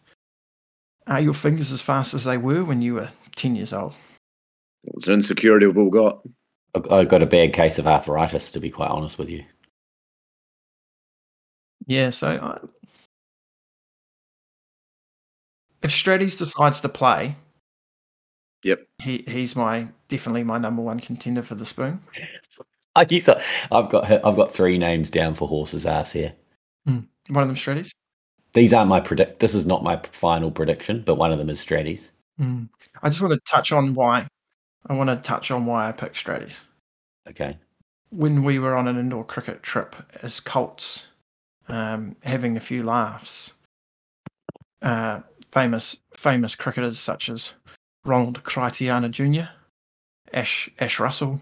Are 1.07 1.21
your 1.21 1.35
fingers 1.35 1.73
as 1.73 1.83
fast 1.83 2.15
as 2.15 2.25
they 2.25 2.37
were 2.39 2.65
when 2.65 2.83
you 2.83 2.95
were 2.95 3.11
ten 3.35 3.57
years 3.57 3.73
old? 3.73 3.95
It's 4.85 5.09
an 5.09 5.15
insecurity 5.15 5.67
we've 5.67 5.79
all 5.79 5.91
got. 5.91 6.21
I- 6.75 6.97
I've 6.97 7.09
got 7.09 7.23
a 7.23 7.27
bad 7.27 7.53
case 7.55 7.79
of 7.79 7.87
arthritis, 7.87 8.51
to 8.53 8.61
be 8.61 8.71
quite 8.71 8.91
honest 8.91 9.19
with 9.19 9.31
you. 9.31 9.45
Yeah. 11.87 12.11
So, 12.11 12.29
I, 12.29 12.59
if 15.83 15.91
Stratis 15.91 16.39
decides 16.39 16.81
to 16.83 16.89
play, 16.89 17.37
Yep. 18.63 18.87
he 19.03 19.25
he's 19.29 19.55
my 19.57 19.89
definitely 20.09 20.45
my 20.45 20.59
number 20.59 20.83
one 20.83 21.01
contender 21.01 21.43
for 21.43 21.55
the 21.55 21.67
spoon. 21.67 22.03
I 22.97 23.05
guess 23.05 23.29
I- 23.29 23.43
I've 23.73 23.89
got 23.91 24.11
I've 24.11 24.37
got 24.37 24.53
three 24.53 24.79
names 24.79 25.11
down 25.11 25.35
for 25.35 25.49
horse's 25.49 25.87
ass 25.87 26.13
here. 26.13 26.35
One 26.85 27.43
of 27.43 27.49
them 27.49 27.57
Stratis. 27.57 27.91
These 28.53 28.73
aren't 28.73 28.89
my 28.89 29.01
predict. 29.01 29.41
This 29.41 29.55
is 29.55 29.67
not 29.67 29.83
my 29.83 29.97
final 30.13 30.51
prediction, 30.51 31.03
but 31.05 31.17
one 31.17 31.33
of 31.33 31.39
them 31.39 31.51
is 31.51 31.65
Stratis. 31.65 32.11
Mm. 32.41 32.69
I 33.03 33.09
just 33.09 33.21
want 33.21 33.33
to 33.33 33.41
touch 33.51 33.73
on 33.73 33.95
why. 33.95 34.27
I 34.87 34.93
want 34.93 35.09
to 35.09 35.17
touch 35.17 35.51
on 35.51 35.67
why 35.67 35.89
I 35.89 35.93
picked 35.93 36.17
Stratis. 36.17 36.61
Okay. 37.29 37.57
When 38.11 38.45
we 38.45 38.59
were 38.59 38.77
on 38.77 38.87
an 38.87 38.99
indoor 38.99 39.25
cricket 39.25 39.63
trip 39.63 39.97
as 40.23 40.39
Colts, 40.39 41.07
um, 41.69 42.15
having 42.23 42.57
a 42.57 42.61
few 42.61 42.83
laughs, 42.83 43.55
uh, 44.83 45.21
famous 45.51 46.01
famous 46.17 46.55
cricketers 46.55 46.99
such 46.99 47.29
as 47.29 47.55
Ronald 48.05 48.45
Critiana 48.45 49.11
Jr., 49.11 49.49
Ash 50.33 50.69
Ash 50.79 51.01
Russell, 51.01 51.41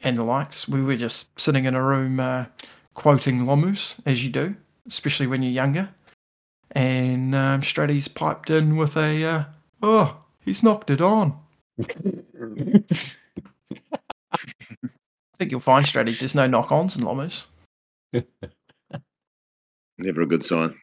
and 0.00 0.16
the 0.16 0.22
likes. 0.22 0.68
We 0.68 0.82
were 0.82 0.96
just 0.96 1.38
sitting 1.38 1.64
in 1.64 1.74
a 1.74 1.82
room 1.84 2.20
uh, 2.20 2.46
quoting 2.94 3.40
Lomus, 3.40 3.94
as 4.06 4.24
you 4.24 4.30
do, 4.30 4.54
especially 4.86 5.26
when 5.26 5.42
you're 5.42 5.52
younger. 5.52 5.88
And 6.72 7.34
um, 7.34 7.62
Stratty's 7.62 8.08
piped 8.08 8.50
in 8.50 8.76
with 8.76 8.96
a, 8.96 9.24
uh, 9.24 9.44
oh, 9.82 10.16
he's 10.44 10.62
knocked 10.62 10.90
it 10.90 11.00
on. 11.00 11.38
I 14.32 14.42
think 15.36 15.50
you'll 15.50 15.60
find 15.60 15.86
Stratty's, 15.86 16.20
there's 16.20 16.34
no 16.34 16.46
knock 16.46 16.70
ons 16.72 16.96
in 16.96 17.02
Lomus. 17.02 17.44
Never 19.98 20.22
a 20.22 20.26
good 20.26 20.44
sign. 20.44 20.74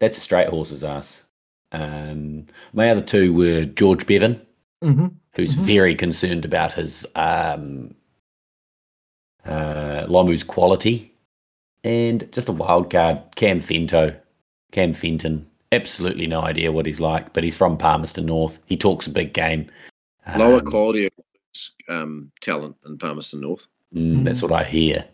That's 0.00 0.18
a 0.18 0.20
straight 0.20 0.48
horse's 0.48 0.84
ass. 0.84 1.24
Um, 1.72 2.46
my 2.72 2.90
other 2.90 3.00
two 3.02 3.32
were 3.34 3.64
George 3.64 4.06
Bevan, 4.06 4.44
Mm-hmm. 4.82 5.08
who's 5.34 5.56
Mhm. 5.56 5.60
very 5.64 5.94
concerned 5.96 6.44
about 6.44 6.72
his 6.74 7.04
um, 7.16 7.94
uh, 9.48 10.06
Lomu's 10.08 10.44
quality, 10.44 11.12
and 11.84 12.30
just 12.32 12.48
a 12.48 12.52
wild 12.52 12.90
card, 12.90 13.18
Cam 13.36 13.60
Fento. 13.60 14.14
Cam 14.70 14.92
Fenton, 14.92 15.46
absolutely 15.72 16.26
no 16.26 16.42
idea 16.42 16.70
what 16.70 16.84
he's 16.84 17.00
like, 17.00 17.32
but 17.32 17.42
he's 17.42 17.56
from 17.56 17.78
Palmerston 17.78 18.26
North. 18.26 18.58
He 18.66 18.76
talks 18.76 19.06
a 19.06 19.10
big 19.10 19.32
game. 19.32 19.70
Lower 20.36 20.58
Um, 20.58 20.64
quality 20.66 21.06
of 21.06 21.12
um, 21.88 22.30
talent 22.42 22.76
in 22.84 22.98
Palmerston 22.98 23.40
North. 23.40 23.66
mm, 23.94 24.24
That's 24.24 24.42
what 24.42 24.52
I 24.52 24.64
hear. 24.64 25.06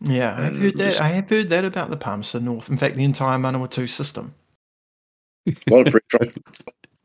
Yeah, 0.00 0.36
I've 0.38 0.54
Um, 0.54 0.60
heard 0.60 0.76
that. 0.78 0.84
just- 0.84 1.00
I 1.00 1.08
have 1.08 1.28
heard 1.28 1.48
that 1.50 1.64
about 1.64 1.90
the 1.90 1.96
Palmerston 1.96 2.44
North. 2.44 2.70
In 2.70 2.76
fact, 2.78 2.94
the 2.94 3.02
entire 3.04 3.38
Manawatu 3.38 3.88
system. 3.88 4.34
A 5.48 5.52
lot 5.68 5.86
of 5.88 5.92
pressure 5.92 6.24
on, 6.24 6.32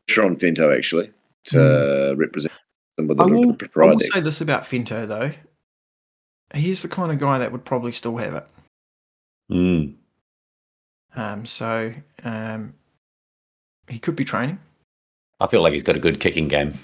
pressure 0.06 0.24
on 0.24 0.36
Fento 0.36 0.76
actually 0.76 1.10
to 1.46 2.14
represent 2.16 2.52
them 2.96 3.08
with 3.08 3.20
I 3.20 3.24
a 3.24 3.26
will, 3.26 3.36
little 3.38 3.52
I 3.52 3.56
bit 3.56 3.70
of 3.74 3.76
will 3.90 3.98
say 4.00 4.20
this 4.20 4.40
about 4.40 4.62
Fento 4.62 5.06
though. 5.08 5.32
He's 6.54 6.82
the 6.82 6.88
kind 6.88 7.12
of 7.12 7.18
guy 7.18 7.38
that 7.38 7.52
would 7.52 7.64
probably 7.64 7.92
still 7.92 8.16
have 8.16 8.34
it. 8.34 8.46
Mm. 9.50 9.94
Um, 11.14 11.46
so 11.46 11.92
um, 12.24 12.74
he 13.88 13.98
could 13.98 14.16
be 14.16 14.24
training. 14.24 14.58
I 15.40 15.46
feel 15.46 15.62
like 15.62 15.72
he's 15.72 15.82
got 15.82 15.96
a 15.96 16.00
good 16.00 16.20
kicking 16.20 16.48
game. 16.48 16.74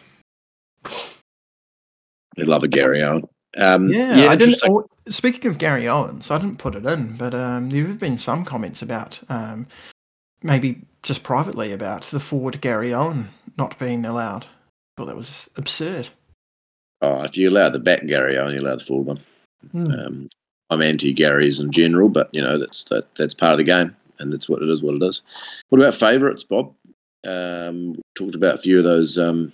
They 2.36 2.44
love 2.44 2.62
a 2.62 2.68
Gary 2.68 3.02
Owen. 3.02 3.28
Um, 3.58 3.88
Yeah, 3.88 4.16
yeah, 4.16 4.26
I 4.30 4.36
didn't. 4.36 4.54
interesting. 4.54 4.72
oh, 4.72 4.86
speaking 5.08 5.50
of 5.50 5.58
Gary 5.58 5.86
Owens, 5.86 6.30
I 6.30 6.38
didn't 6.38 6.58
put 6.58 6.74
it 6.74 6.86
in, 6.86 7.16
but 7.16 7.34
um, 7.34 7.70
there 7.70 7.86
have 7.86 7.98
been 7.98 8.18
some 8.18 8.44
comments 8.44 8.80
about 8.80 9.20
um, 9.28 9.66
maybe 10.42 10.82
just 11.02 11.22
privately 11.22 11.72
about 11.72 12.02
the 12.04 12.20
forward 12.20 12.60
Gary 12.60 12.94
Owen 12.94 13.28
not 13.58 13.78
being 13.78 14.04
allowed. 14.04 14.44
I 14.44 14.48
thought 14.96 15.06
that 15.06 15.16
was 15.16 15.50
absurd. 15.56 16.08
Oh, 17.02 17.22
if 17.22 17.36
you 17.36 17.50
allow 17.50 17.68
the 17.68 17.78
back 17.78 18.06
Gary 18.06 18.38
Owen, 18.38 18.54
you 18.54 18.60
allow 18.60 18.76
the 18.76 18.84
forward 18.84 19.06
one. 19.06 19.18
Hmm. 19.70 19.90
Um, 19.92 20.28
I'm 20.70 20.82
anti 20.82 21.14
Garys 21.14 21.60
in 21.60 21.70
general, 21.70 22.08
but 22.08 22.28
you 22.32 22.40
know 22.42 22.58
that's 22.58 22.84
that, 22.84 23.14
that's 23.14 23.34
part 23.34 23.52
of 23.52 23.58
the 23.58 23.64
game, 23.64 23.94
and 24.18 24.32
that's 24.32 24.48
what 24.48 24.62
it 24.62 24.68
is. 24.68 24.82
What 24.82 24.94
it 24.94 25.02
is. 25.02 25.22
What 25.68 25.80
about 25.80 25.94
favourites, 25.94 26.44
Bob? 26.44 26.74
Um, 27.24 28.00
talked 28.16 28.34
about 28.34 28.56
a 28.56 28.62
few 28.62 28.78
of 28.78 28.84
those 28.84 29.18
um, 29.18 29.52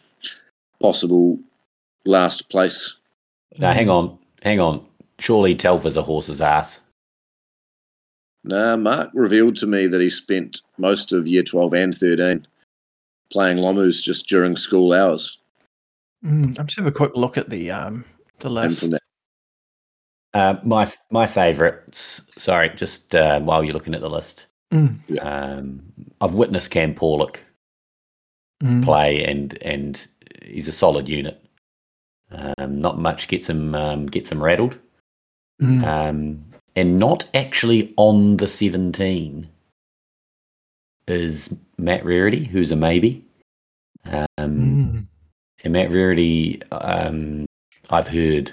possible 0.81 1.38
last 2.07 2.49
place. 2.50 2.99
Now, 3.59 3.73
hang 3.73 3.91
on, 3.91 4.17
hang 4.43 4.61
on. 4.61 4.87
Surely 5.19 5.55
Telfer's 5.55 5.97
a 5.97 6.03
horse's 6.03 6.41
ass. 6.41 6.81
Nah, 8.45 8.77
Mark 8.77 9.11
revealed 9.12 9.57
to 9.57 9.67
me 9.67 9.87
that 9.88 10.00
he 10.00 10.09
spent 10.09 10.61
most 10.79 11.12
of 11.12 11.27
year 11.27 11.43
12 11.43 11.75
and 11.75 11.95
13 11.95 12.47
playing 13.31 13.59
Lomus 13.59 14.03
just 14.03 14.29
during 14.29 14.57
school 14.57 14.93
hours. 14.93 15.38
Mm, 16.25 16.59
I'm 16.59 16.67
just 16.67 16.79
have 16.79 16.87
a 16.87 16.93
quick 16.93 17.12
look 17.17 17.37
at 17.37 17.50
the 17.50 17.71
um, 17.71 18.05
the 18.38 18.47
And 18.47 18.55
list. 18.55 18.81
from 18.81 18.91
that, 18.91 19.03
Uh, 20.38 20.61
my 20.62 20.92
my 21.11 21.26
favourites. 21.26 22.23
Sorry, 22.37 22.68
just 22.71 23.14
uh, 23.14 23.40
while 23.40 23.64
you're 23.64 23.75
looking 23.75 23.95
at 23.95 24.00
the 24.00 24.10
list, 24.10 24.47
Mm, 24.73 25.00
um, 25.25 25.82
I've 26.21 26.34
witnessed 26.34 26.71
Cam 26.71 26.95
Porlock 26.95 27.39
mm. 28.63 28.84
play, 28.84 29.25
and 29.25 29.56
and 29.63 30.06
he's 30.45 30.69
a 30.69 30.73
solid 30.73 31.08
unit. 31.08 31.43
Um, 32.30 32.78
not 32.78 32.99
much 32.99 33.28
gets 33.28 33.49
him 33.49 33.75
um, 33.75 34.06
gets 34.06 34.30
him 34.30 34.43
rattled, 34.43 34.78
Mm. 35.60 35.82
um, 35.84 36.45
and 36.76 36.99
not 36.99 37.28
actually 37.34 37.93
on 37.97 38.36
the 38.36 38.47
seventeen 38.47 39.49
is 41.08 41.52
Matt 41.78 42.04
Rarity, 42.04 42.45
who's 42.45 42.71
a 42.71 42.76
maybe. 42.76 43.25
Um, 44.04 44.26
Mm. 44.39 45.06
And 45.65 45.73
Matt 45.73 45.91
Rarity, 45.91 46.63
um, 46.71 47.47
I've 47.91 48.08
heard, 48.08 48.52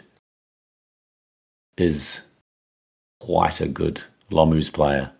is 1.77 2.21
quite 3.19 3.61
a 3.61 3.67
good 3.67 4.01
Lomus 4.31 4.71
player. 4.71 5.11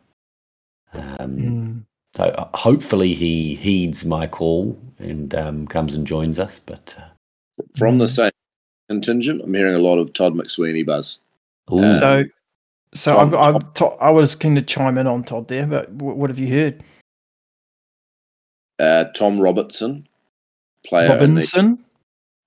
Um, 0.94 1.38
Mm. 1.38 1.82
So 2.16 2.24
uh, 2.24 2.48
hopefully 2.58 3.14
he 3.14 3.56
heeds 3.56 4.06
my 4.06 4.26
call 4.26 4.80
and 5.00 5.36
um, 5.36 5.68
comes 5.68 5.94
and 5.94 6.08
joins 6.08 6.40
us. 6.40 6.60
But 6.66 6.96
uh, 6.98 7.64
from 7.78 7.98
the 7.98 8.08
same 8.08 8.32
contingent, 8.88 9.42
I'm 9.44 9.54
hearing 9.54 9.76
a 9.76 9.80
lot 9.80 9.98
of 10.00 10.14
Todd 10.14 10.34
McSweeney 10.34 10.86
buzz. 10.86 11.22
ooh, 11.74 11.80
Uh, 11.84 11.92
So, 12.00 12.24
so 12.94 13.12
Tom- 13.12 13.36
I've, 13.36 13.56
I've 13.56 13.74
to- 13.74 13.86
I 14.00 14.10
was 14.12 14.34
keen 14.34 14.56
to 14.56 14.62
chime 14.62 14.98
in 14.98 15.08
on 15.08 15.26
Todd 15.26 15.50
there, 15.50 15.68
but 15.68 15.98
w- 15.98 16.16
what 16.16 16.30
have 16.30 16.40
you 16.40 16.48
heard? 16.48 16.82
Uh, 18.80 19.06
Tom 19.14 19.40
Robertson, 19.40 20.08
player 20.86 21.12
in 21.12 21.18
the- 21.18 21.26
Robinson. 21.26 21.84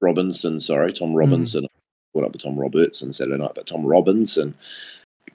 Robinson, 0.00 0.60
sorry, 0.60 0.94
Tom 0.94 1.12
Robinson. 1.14 1.66
Caught 2.14 2.24
up 2.24 2.32
with 2.32 2.42
Tom 2.42 2.58
Robertson 2.58 3.12
Saturday 3.12 3.36
night, 3.38 3.52
but 3.54 3.66
Tom 3.66 3.84
Robinson 3.84 4.54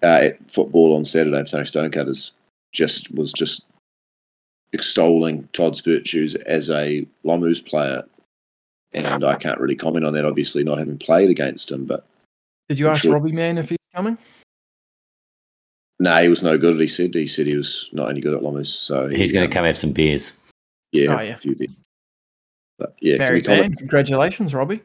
uh, 0.01 0.05
at 0.23 0.51
football 0.51 0.95
on 0.95 1.05
Saturday, 1.05 1.43
Tony 1.49 1.65
Stonecutters 1.65 2.35
just 2.71 3.13
was 3.13 3.31
just 3.31 3.65
extolling 4.73 5.47
Todd's 5.53 5.81
virtues 5.81 6.33
as 6.35 6.69
a 6.69 7.05
Lomus 7.23 7.63
player. 7.65 8.03
And 8.95 9.23
I 9.23 9.35
can't 9.35 9.59
really 9.59 9.75
comment 9.75 10.05
on 10.05 10.13
that, 10.13 10.25
obviously, 10.25 10.63
not 10.63 10.77
having 10.77 10.97
played 10.99 11.29
against 11.29 11.71
him. 11.71 11.85
But 11.85 12.05
Did 12.69 12.79
you 12.79 12.87
I'm 12.87 12.93
ask 12.93 13.01
sure- 13.03 13.13
Robbie 13.13 13.31
Man 13.31 13.57
if 13.57 13.69
he's 13.69 13.77
coming? 13.93 14.17
no, 15.99 16.21
he 16.21 16.27
was 16.27 16.43
no 16.43 16.57
good. 16.57 16.79
He 16.79 16.87
said 16.87 17.13
he 17.13 17.27
said 17.27 17.47
he 17.47 17.55
was 17.55 17.89
not 17.93 18.09
any 18.09 18.19
good 18.21 18.33
at 18.33 18.41
Lomus. 18.41 18.67
So 18.67 19.07
he, 19.07 19.17
he's 19.17 19.31
going 19.31 19.45
um, 19.45 19.49
to 19.49 19.53
come 19.55 19.65
have 19.65 19.77
some 19.77 19.91
beers. 19.93 20.31
Yeah, 20.91 21.13
Oh, 21.15 21.17
a 21.17 21.25
yeah. 21.25 21.35
few 21.35 21.55
bits. 21.55 21.73
But 22.77 22.95
yeah, 22.99 23.13
can 23.17 23.19
Barry 23.27 23.37
we 23.37 23.41
comment? 23.43 23.77
Congratulations, 23.77 24.53
Robbie. 24.53 24.81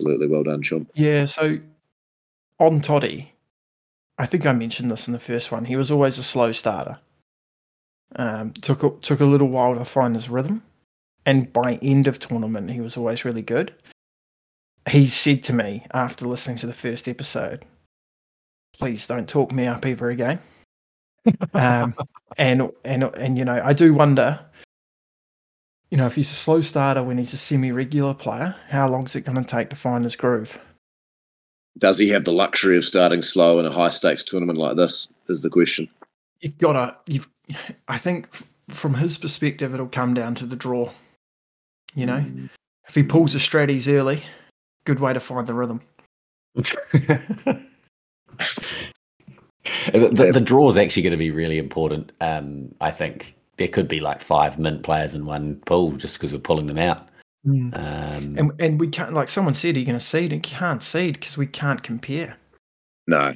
Absolutely 0.00 0.28
well 0.28 0.42
done, 0.42 0.62
Sean. 0.62 0.86
Yeah, 0.94 1.26
so 1.26 1.58
on 2.58 2.80
Toddy, 2.80 3.34
I 4.18 4.24
think 4.26 4.46
I 4.46 4.52
mentioned 4.52 4.90
this 4.90 5.06
in 5.06 5.12
the 5.12 5.18
first 5.18 5.52
one. 5.52 5.66
He 5.66 5.76
was 5.76 5.90
always 5.90 6.18
a 6.18 6.22
slow 6.22 6.52
starter. 6.52 6.98
Um, 8.16 8.52
took 8.52 8.82
a, 8.82 8.90
took 9.00 9.20
a 9.20 9.26
little 9.26 9.48
while 9.48 9.76
to 9.76 9.84
find 9.84 10.14
his 10.14 10.28
rhythm, 10.30 10.62
and 11.26 11.52
by 11.52 11.78
end 11.82 12.06
of 12.06 12.18
tournament, 12.18 12.70
he 12.70 12.80
was 12.80 12.96
always 12.96 13.24
really 13.24 13.42
good. 13.42 13.74
He 14.88 15.06
said 15.06 15.42
to 15.44 15.52
me 15.52 15.86
after 15.92 16.26
listening 16.26 16.56
to 16.56 16.66
the 16.66 16.72
first 16.72 17.06
episode, 17.06 17.64
"Please 18.72 19.06
don't 19.06 19.28
talk 19.28 19.52
me 19.52 19.66
up 19.66 19.84
ever 19.84 20.08
again." 20.08 20.40
um, 21.54 21.94
and 22.38 22.70
and 22.84 23.04
and 23.04 23.38
you 23.38 23.44
know, 23.44 23.60
I 23.62 23.74
do 23.74 23.92
wonder. 23.94 24.40
You 25.90 25.96
know, 25.96 26.06
if 26.06 26.14
he's 26.14 26.30
a 26.30 26.34
slow 26.34 26.60
starter 26.60 27.02
when 27.02 27.18
he's 27.18 27.32
a 27.32 27.36
semi-regular 27.36 28.14
player, 28.14 28.54
how 28.68 28.88
long 28.88 29.04
is 29.04 29.16
it 29.16 29.22
going 29.22 29.42
to 29.42 29.44
take 29.44 29.70
to 29.70 29.76
find 29.76 30.04
his 30.04 30.14
groove? 30.16 30.58
Does 31.78 31.98
he 31.98 32.08
have 32.10 32.24
the 32.24 32.32
luxury 32.32 32.76
of 32.76 32.84
starting 32.84 33.22
slow 33.22 33.58
in 33.58 33.66
a 33.66 33.72
high 33.72 33.88
stakes 33.88 34.24
tournament 34.24 34.58
like 34.58 34.76
this? 34.76 35.08
Is 35.28 35.42
the 35.42 35.50
question. 35.50 35.88
you've 36.40 36.58
got 36.58 36.72
to 36.72 37.12
you've 37.12 37.28
i 37.88 37.98
think 37.98 38.28
f- 38.32 38.42
from 38.68 38.94
his 38.94 39.18
perspective 39.18 39.74
it'll 39.74 39.86
come 39.86 40.14
down 40.14 40.34
to 40.34 40.46
the 40.46 40.56
draw 40.56 40.90
you 41.94 42.06
know 42.06 42.24
if 42.88 42.94
he 42.94 43.02
pulls 43.02 43.32
the 43.32 43.40
strategies 43.40 43.88
early 43.88 44.22
good 44.84 45.00
way 45.00 45.12
to 45.12 45.20
find 45.20 45.46
the 45.46 45.54
rhythm 45.54 45.80
the, 49.92 50.10
the, 50.12 50.32
the 50.32 50.40
draw 50.40 50.70
is 50.70 50.76
actually 50.76 51.02
going 51.02 51.12
to 51.12 51.16
be 51.16 51.30
really 51.30 51.58
important. 51.58 52.12
Um, 52.20 52.74
I 52.80 52.90
think 52.90 53.36
there 53.60 53.68
could 53.68 53.86
be 53.88 54.00
like 54.00 54.22
five 54.22 54.58
mint 54.58 54.82
players 54.82 55.14
in 55.14 55.26
one 55.26 55.56
pool 55.66 55.92
just 55.92 56.14
because 56.16 56.32
we're 56.32 56.38
pulling 56.38 56.66
them 56.66 56.78
out. 56.78 57.06
Um, 57.46 57.72
and 57.74 58.52
and 58.58 58.80
we 58.80 58.88
can't 58.88 59.12
like 59.12 59.28
someone 59.28 59.52
said 59.52 59.76
you're 59.76 59.84
going 59.84 59.98
to 59.98 60.04
seed 60.04 60.32
and 60.32 60.44
you 60.44 60.56
can't 60.56 60.82
seed 60.82 61.14
because 61.20 61.36
we 61.36 61.46
can't 61.46 61.82
compare 61.82 62.36
No, 63.06 63.28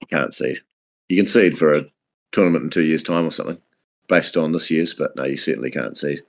you 0.00 0.06
can't 0.08 0.32
seed. 0.32 0.58
You 1.08 1.16
can 1.16 1.26
seed 1.26 1.58
for 1.58 1.72
a 1.72 1.84
tournament 2.30 2.62
in 2.64 2.70
two 2.70 2.84
years' 2.84 3.02
time 3.02 3.24
or 3.26 3.30
something, 3.32 3.58
based 4.08 4.36
on 4.36 4.52
this 4.52 4.70
year's, 4.70 4.94
but 4.94 5.14
no, 5.16 5.24
you 5.24 5.36
certainly 5.36 5.70
can't 5.70 5.98
seed. 5.98 6.20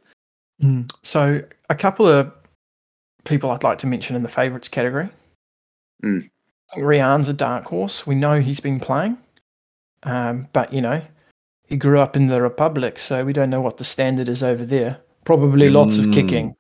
so 1.03 1.41
a 1.69 1.75
couple 1.75 2.07
of 2.07 2.31
people 3.23 3.49
i'd 3.51 3.63
like 3.63 3.77
to 3.79 3.87
mention 3.87 4.15
in 4.15 4.23
the 4.23 4.29
favourites 4.29 4.67
category 4.67 5.09
Mm. 6.03 6.29
I 6.71 6.75
think 6.75 6.85
Rian's 6.85 7.29
a 7.29 7.33
dark 7.33 7.65
horse 7.65 8.05
we 8.05 8.15
know 8.15 8.39
he's 8.41 8.59
been 8.59 8.79
playing 8.79 9.17
um, 10.03 10.47
but 10.53 10.73
you 10.73 10.81
know 10.81 11.01
he 11.73 11.77
grew 11.77 11.99
up 11.99 12.15
in 12.15 12.27
the 12.27 12.39
republic 12.41 12.99
so 12.99 13.25
we 13.25 13.33
don't 13.33 13.49
know 13.49 13.61
what 13.61 13.77
the 13.77 13.83
standard 13.83 14.29
is 14.29 14.43
over 14.43 14.63
there 14.65 14.99
probably 15.25 15.69
lots 15.69 15.97
of 15.97 16.05
Mm. 16.05 16.13
kicking 16.13 16.55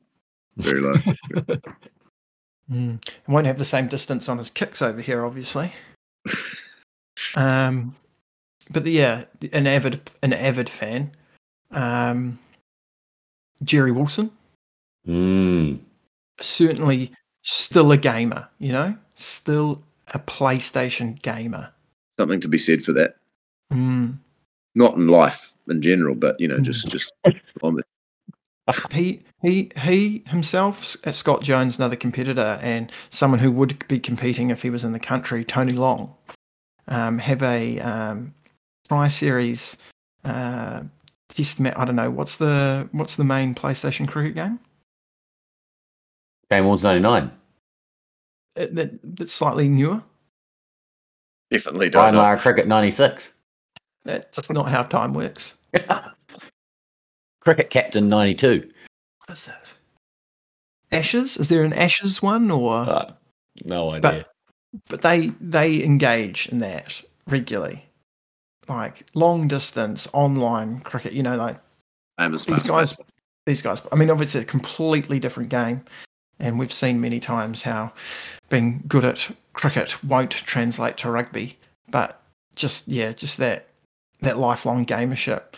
very 0.57 0.79
low. 0.81 0.95
Mm. 2.71 3.05
He 3.05 3.31
won't 3.31 3.45
have 3.45 3.57
the 3.57 3.65
same 3.65 3.87
distance 3.87 4.29
on 4.29 4.37
his 4.37 4.49
kicks 4.49 4.81
over 4.81 5.01
here, 5.01 5.25
obviously. 5.25 5.73
um, 7.35 7.95
but 8.69 8.85
the, 8.85 8.91
yeah, 8.91 9.25
an 9.51 9.67
avid 9.67 10.09
an 10.21 10.31
avid 10.31 10.69
fan. 10.69 11.11
Um, 11.71 12.39
Jerry 13.63 13.91
Wilson, 13.91 14.31
Mm. 15.07 15.79
certainly 16.39 17.11
still 17.41 17.91
a 17.91 17.97
gamer. 17.97 18.47
You 18.59 18.71
know, 18.71 18.97
still 19.15 19.83
a 20.13 20.19
PlayStation 20.19 21.21
gamer. 21.21 21.69
Something 22.17 22.39
to 22.41 22.47
be 22.47 22.57
said 22.57 22.81
for 22.81 22.93
that. 22.93 23.17
Mm. 23.73 24.19
Not 24.75 24.95
in 24.95 25.07
life 25.07 25.53
in 25.69 25.81
general, 25.81 26.15
but 26.15 26.39
you 26.39 26.47
know, 26.47 26.57
Mm. 26.57 26.63
just 26.63 26.89
just 26.89 27.13
on 27.61 27.75
the 27.75 27.83
He 28.91 29.21
he 29.41 29.71
he 29.77 30.23
himself, 30.27 30.83
Scott 31.11 31.41
Jones, 31.43 31.77
another 31.77 31.95
competitor, 31.95 32.57
and 32.61 32.91
someone 33.09 33.39
who 33.39 33.51
would 33.51 33.87
be 33.87 33.99
competing 33.99 34.49
if 34.49 34.61
he 34.61 34.69
was 34.69 34.83
in 34.83 34.91
the 34.93 34.99
country, 34.99 35.43
Tony 35.45 35.73
Long, 35.73 36.15
um, 36.87 37.19
have 37.19 37.43
a 37.43 37.79
um, 37.81 38.33
tri 38.87 39.09
series 39.09 39.77
uh, 40.23 40.83
test 41.29 41.59
match. 41.59 41.75
I 41.77 41.85
don't 41.85 41.95
know 41.97 42.09
what's 42.09 42.37
the 42.37 42.87
what's 42.93 43.15
the 43.15 43.23
main 43.25 43.53
PlayStation 43.53 44.07
cricket 44.07 44.33
game. 44.35 44.59
Shane 46.51 46.65
Warne 46.65 46.79
99. 46.81 47.31
It, 48.55 48.75
that, 48.75 48.91
that's 49.17 49.31
slightly 49.33 49.67
newer. 49.67 50.01
definitely 51.51 51.89
don't 51.89 52.01
Brian 52.01 52.15
know. 52.15 52.21
Lara 52.21 52.39
Cricket 52.39 52.67
96. 52.67 53.33
That's 54.05 54.49
not 54.49 54.69
how 54.69 54.83
time 54.83 55.13
works. 55.13 55.55
Cricket 57.41 57.69
Captain 57.69 58.07
92. 58.07 58.69
What 59.25 59.37
is 59.37 59.45
that? 59.45 59.73
Ashes? 60.91 61.37
Is 61.37 61.47
there 61.47 61.63
an 61.63 61.73
Ashes 61.73 62.21
one 62.21 62.51
or? 62.51 62.73
Uh, 62.81 63.13
no 63.63 63.91
idea. 63.91 64.01
But 64.01 64.27
but 64.87 65.01
they 65.01 65.27
they 65.39 65.83
engage 65.83 66.47
in 66.47 66.59
that 66.59 67.01
regularly, 67.27 67.85
like 68.67 69.05
long 69.13 69.47
distance 69.47 70.07
online 70.13 70.79
cricket. 70.81 71.13
You 71.13 71.23
know, 71.23 71.35
like 71.37 71.59
Famous 72.19 72.45
these 72.45 72.57
fast 72.61 72.67
guys, 72.67 72.95
pace. 72.95 73.05
these 73.45 73.61
guys. 73.61 73.81
I 73.91 73.95
mean, 73.95 74.09
obviously, 74.09 74.41
it's 74.41 74.49
a 74.49 74.51
completely 74.51 75.19
different 75.19 75.49
game, 75.49 75.83
and 76.39 76.59
we've 76.59 76.73
seen 76.73 77.01
many 77.01 77.19
times 77.19 77.63
how 77.63 77.91
being 78.49 78.83
good 78.87 79.05
at 79.05 79.29
cricket 79.53 80.03
won't 80.03 80.31
translate 80.31 80.97
to 80.97 81.09
rugby. 81.11 81.57
But 81.89 82.21
just 82.55 82.87
yeah, 82.87 83.13
just 83.13 83.37
that 83.39 83.67
that 84.23 84.39
lifelong 84.39 84.85
gamership. 84.85 85.53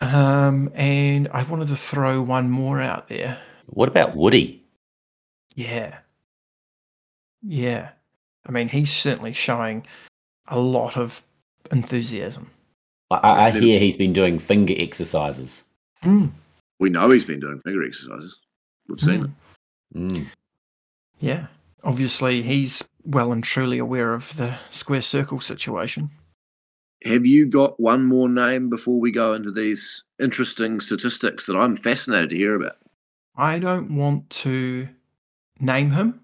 Um, 0.00 0.70
and 0.74 1.28
I 1.32 1.42
wanted 1.44 1.68
to 1.68 1.76
throw 1.76 2.22
one 2.22 2.50
more 2.50 2.80
out 2.80 3.08
there. 3.08 3.38
what 3.66 3.88
about 3.88 4.16
Woody? 4.16 4.62
Yeah. 5.54 5.98
Yeah. 7.42 7.90
I 8.46 8.52
mean, 8.52 8.68
he's 8.68 8.92
certainly 8.92 9.32
showing 9.32 9.86
a 10.48 10.58
lot 10.58 10.96
of 10.96 11.22
enthusiasm. 11.70 12.50
I, 13.10 13.16
I 13.16 13.46
I 13.46 13.50
hear 13.50 13.78
he's 13.78 13.96
been 13.96 14.12
doing 14.12 14.38
finger 14.38 14.74
exercises. 14.76 15.64
Mm. 16.02 16.30
We 16.80 16.90
know 16.90 17.10
he's 17.10 17.24
been 17.24 17.40
doing 17.40 17.60
finger 17.60 17.84
exercises. 17.84 18.40
We've 18.88 18.98
seen 18.98 19.24
it. 19.24 19.30
Mm. 19.98 20.26
Yeah. 21.20 21.46
Obviously, 21.84 22.42
he's 22.42 22.82
well 23.04 23.32
and 23.32 23.42
truly 23.42 23.78
aware 23.78 24.14
of 24.14 24.36
the 24.36 24.56
square 24.70 25.00
circle 25.00 25.40
situation. 25.40 26.10
Have 27.04 27.26
you 27.26 27.46
got 27.46 27.78
one 27.80 28.04
more 28.04 28.28
name 28.28 28.68
before 28.70 29.00
we 29.00 29.10
go 29.10 29.34
into 29.34 29.50
these 29.50 30.04
interesting 30.20 30.80
statistics 30.80 31.46
that 31.46 31.56
I'm 31.56 31.76
fascinated 31.76 32.30
to 32.30 32.36
hear 32.36 32.54
about? 32.54 32.76
I 33.36 33.58
don't 33.58 33.96
want 33.96 34.28
to 34.30 34.88
name 35.60 35.90
him 35.90 36.20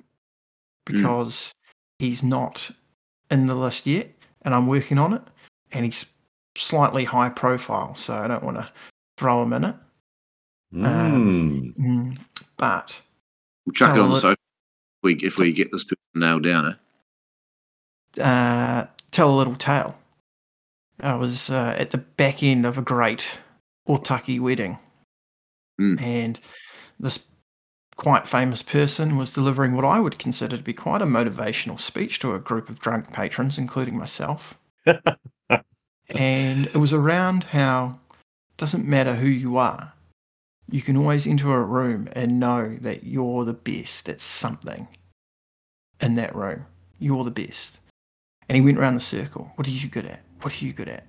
because 0.85 1.53
he's 1.99 2.23
not 2.23 2.71
in 3.31 3.47
the 3.47 3.55
list 3.55 3.87
yet, 3.87 4.11
and 4.43 4.55
I'm 4.55 4.67
working 4.67 4.99
on 4.99 5.15
it, 5.15 5.23
and 5.73 5.85
he's 5.85 6.13
slightly 6.57 7.05
high 7.05 7.29
profile, 7.31 7.95
so 7.97 8.15
I 8.15 8.29
don't 8.29 8.45
want 8.45 8.57
to 8.59 8.69
throw 9.17 9.43
him 9.43 9.53
in 9.53 9.65
it. 9.65 9.75
Mm. 10.75 11.75
Mm. 11.77 12.19
But 12.57 13.01
We'll 13.67 13.73
chuck 13.73 13.97
it 13.97 14.01
on 14.01 14.09
the 14.09 14.13
look- 14.15 14.21
sofa 14.21 14.33
if 14.35 15.03
we, 15.03 15.15
if 15.27 15.39
we 15.39 15.53
get 15.53 15.73
this 15.73 15.85
person 15.85 15.99
nailed 16.15 16.43
down. 16.45 16.77
Eh? 18.17 18.23
uh, 18.23 18.87
tell 19.11 19.31
a 19.31 19.37
little 19.37 19.55
tale. 19.55 19.99
I 21.01 21.15
was 21.15 21.51
uh, 21.51 21.77
at 21.79 21.91
the 21.91 21.99
back 21.99 22.43
end 22.43 22.67
of 22.67 22.79
a 22.79 22.83
great 22.83 23.39
Otaki 23.89 24.41
wedding, 24.41 24.79
Mm. 25.81 26.01
and 26.03 26.41
this 26.99 27.25
quite 27.97 28.27
famous 28.27 28.63
person 28.63 29.17
was 29.17 29.33
delivering 29.33 29.75
what 29.75 29.85
I 29.85 30.01
would 30.01 30.19
consider 30.19 30.57
to 30.57 30.63
be 30.63 30.73
quite 30.73 31.03
a 31.03 31.07
motivational 31.07 31.79
speech 31.79 32.19
to 32.21 32.35
a 32.35 32.41
group 32.41 32.69
of 32.69 32.81
drunk 32.81 33.13
patrons, 33.13 33.59
including 33.59 33.97
myself. 33.97 34.59
and 34.87 36.67
it 36.67 36.77
was 36.77 36.93
around 36.93 37.45
how 37.45 37.99
it 38.11 38.57
doesn't 38.57 38.87
matter 38.87 39.15
who 39.15 39.29
you 39.29 39.57
are, 39.57 39.93
you 40.71 40.83
can 40.83 40.97
always 40.97 41.27
enter 41.27 41.55
a 41.55 41.65
room 41.65 42.09
and 42.13 42.41
know 42.41 42.77
that 42.81 43.05
you're 43.05 43.45
the 43.45 43.53
best 43.53 44.09
at 44.09 44.21
something 44.21 44.89
in 46.01 46.15
that 46.17 46.35
room. 46.35 46.67
You're 46.99 47.25
the 47.25 47.31
best. 47.31 47.81
And 48.49 48.57
he 48.57 48.63
went 48.63 48.79
around 48.79 48.95
the 48.95 49.01
circle. 49.01 49.53
What 49.57 49.67
are 49.67 49.71
you 49.71 49.89
good 49.89 50.07
at? 50.07 50.23
What 50.43 50.61
are 50.61 50.65
you 50.65 50.73
good 50.73 50.89
at? 50.89 51.07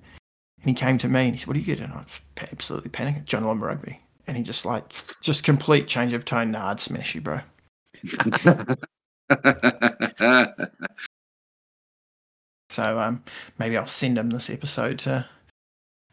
And 0.62 0.68
he 0.68 0.74
came 0.74 0.98
to 0.98 1.08
me 1.08 1.26
and 1.26 1.32
he 1.32 1.38
said, 1.38 1.48
What 1.48 1.56
are 1.56 1.60
you 1.60 1.66
good 1.66 1.80
at? 1.80 1.90
And 1.90 1.94
I 1.94 1.98
was 1.98 2.06
absolutely 2.52 2.90
panicking. 2.90 3.24
Jonah 3.24 3.46
Lomu 3.46 3.62
Rugby. 3.62 4.00
And 4.26 4.36
he 4.36 4.42
just 4.42 4.64
like, 4.64 4.92
just 5.20 5.44
complete 5.44 5.88
change 5.88 6.12
of 6.12 6.24
tone. 6.24 6.52
Nah, 6.52 6.70
I'd 6.70 6.80
smash 6.80 7.14
you, 7.14 7.20
bro. 7.20 7.40
So 12.70 13.00
um, 13.00 13.24
maybe 13.58 13.76
I'll 13.76 13.88
send 13.88 14.16
him 14.16 14.30
this 14.30 14.48
episode 14.48 15.00
to, 15.00 15.26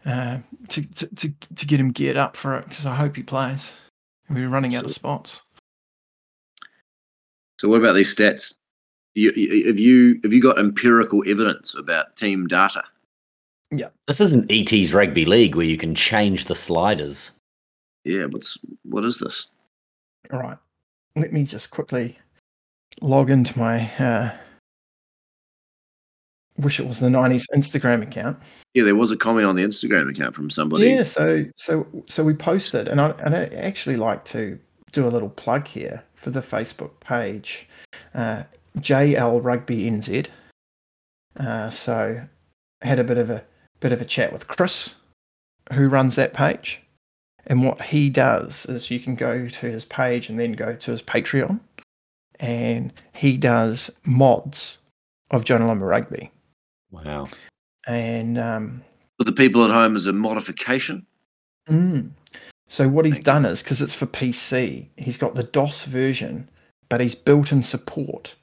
uh, 0.07 0.39
to, 0.69 0.81
to, 0.81 1.15
to, 1.15 1.33
to 1.55 1.65
get 1.67 1.79
him 1.79 1.91
geared 1.91 2.17
up 2.17 2.35
for 2.35 2.57
it 2.57 2.67
because 2.67 2.87
I 2.87 2.95
hope 2.95 3.15
he 3.15 3.21
plays. 3.21 3.77
We're 4.27 4.49
running 4.49 4.75
out 4.75 4.83
of 4.83 4.91
spots. 4.91 5.43
so, 7.59 7.69
what 7.69 7.79
about 7.79 7.93
these 7.93 8.13
stats? 8.13 8.55
You, 9.13 9.31
you, 9.35 9.67
have 9.67 9.79
you 9.79 10.19
have 10.23 10.33
you 10.33 10.41
got 10.41 10.57
empirical 10.57 11.23
evidence 11.27 11.75
about 11.75 12.15
team 12.15 12.47
data? 12.47 12.83
This 13.71 14.21
isn't 14.21 14.49
ET's 14.49 14.93
rugby 14.93 15.25
league 15.25 15.55
where 15.55 15.65
you 15.65 15.77
can 15.77 15.93
change 15.93 16.45
the 16.45 16.55
sliders. 16.55 17.31
Yeah, 18.05 18.25
what's 18.25 18.57
what 18.83 19.03
is 19.03 19.19
this? 19.19 19.49
All 20.31 20.39
right. 20.39 20.57
Let 21.15 21.33
me 21.33 21.43
just 21.43 21.71
quickly 21.71 22.17
log 23.01 23.29
into 23.29 23.57
my 23.57 23.91
uh, 23.99 24.31
wish 26.57 26.79
it 26.79 26.87
was 26.87 26.99
the 26.99 27.07
90s 27.07 27.45
Instagram 27.55 28.01
account. 28.01 28.37
Yeah, 28.73 28.83
there 28.83 28.95
was 28.95 29.11
a 29.11 29.17
comment 29.17 29.45
on 29.45 29.55
the 29.55 29.63
Instagram 29.63 30.09
account 30.09 30.35
from 30.35 30.49
somebody. 30.49 30.89
Yeah, 30.89 31.03
so 31.03 31.45
so 31.55 31.85
so 32.07 32.23
we 32.23 32.33
posted, 32.33 32.87
and 32.87 33.01
I 33.01 33.09
and 33.19 33.35
I 33.35 33.45
actually 33.45 33.97
like 33.97 34.23
to 34.25 34.59
do 34.91 35.05
a 35.07 35.09
little 35.09 35.29
plug 35.29 35.67
here 35.67 36.03
for 36.13 36.29
the 36.29 36.41
Facebook 36.41 36.99
page, 36.99 37.67
uh, 38.15 38.43
JL 38.77 39.43
Rugby 39.43 39.89
NZ. 39.89 40.27
Uh, 41.37 41.69
so 41.69 42.21
had 42.81 42.99
a 42.99 43.03
bit 43.03 43.17
of 43.17 43.29
a 43.29 43.43
bit 43.79 43.91
of 43.91 44.01
a 44.01 44.05
chat 44.05 44.33
with 44.33 44.47
Chris, 44.47 44.95
who 45.73 45.87
runs 45.87 46.15
that 46.15 46.33
page, 46.33 46.81
and 47.45 47.63
what 47.63 47.81
he 47.81 48.09
does 48.09 48.65
is 48.65 48.91
you 48.91 48.99
can 48.99 49.15
go 49.15 49.47
to 49.47 49.65
his 49.67 49.85
page 49.85 50.29
and 50.29 50.39
then 50.39 50.53
go 50.53 50.75
to 50.75 50.91
his 50.91 51.01
Patreon, 51.01 51.59
and 52.39 52.93
he 53.13 53.37
does 53.37 53.89
mods 54.05 54.77
of 55.31 55.43
Jonah 55.43 55.65
Lomu 55.65 55.87
Rugby, 55.87 56.31
Wow. 56.91 57.27
And 57.85 58.37
um, 58.37 58.83
For 59.17 59.23
the 59.23 59.31
people 59.31 59.63
at 59.63 59.71
home, 59.71 59.95
as 59.95 60.05
a 60.05 60.13
modification. 60.13 61.05
Mm. 61.69 62.11
So 62.67 62.87
what 62.89 63.05
he's 63.05 63.15
Thank 63.15 63.25
done 63.25 63.45
is 63.45 63.63
because 63.63 63.81
it's 63.81 63.93
for 63.93 64.05
PC, 64.05 64.87
he's 64.97 65.17
got 65.17 65.35
the 65.35 65.43
DOS 65.43 65.85
version, 65.85 66.49
but 66.89 66.99
he's 66.99 67.15
built 67.15 67.51
in 67.51 67.63
support, 67.63 68.35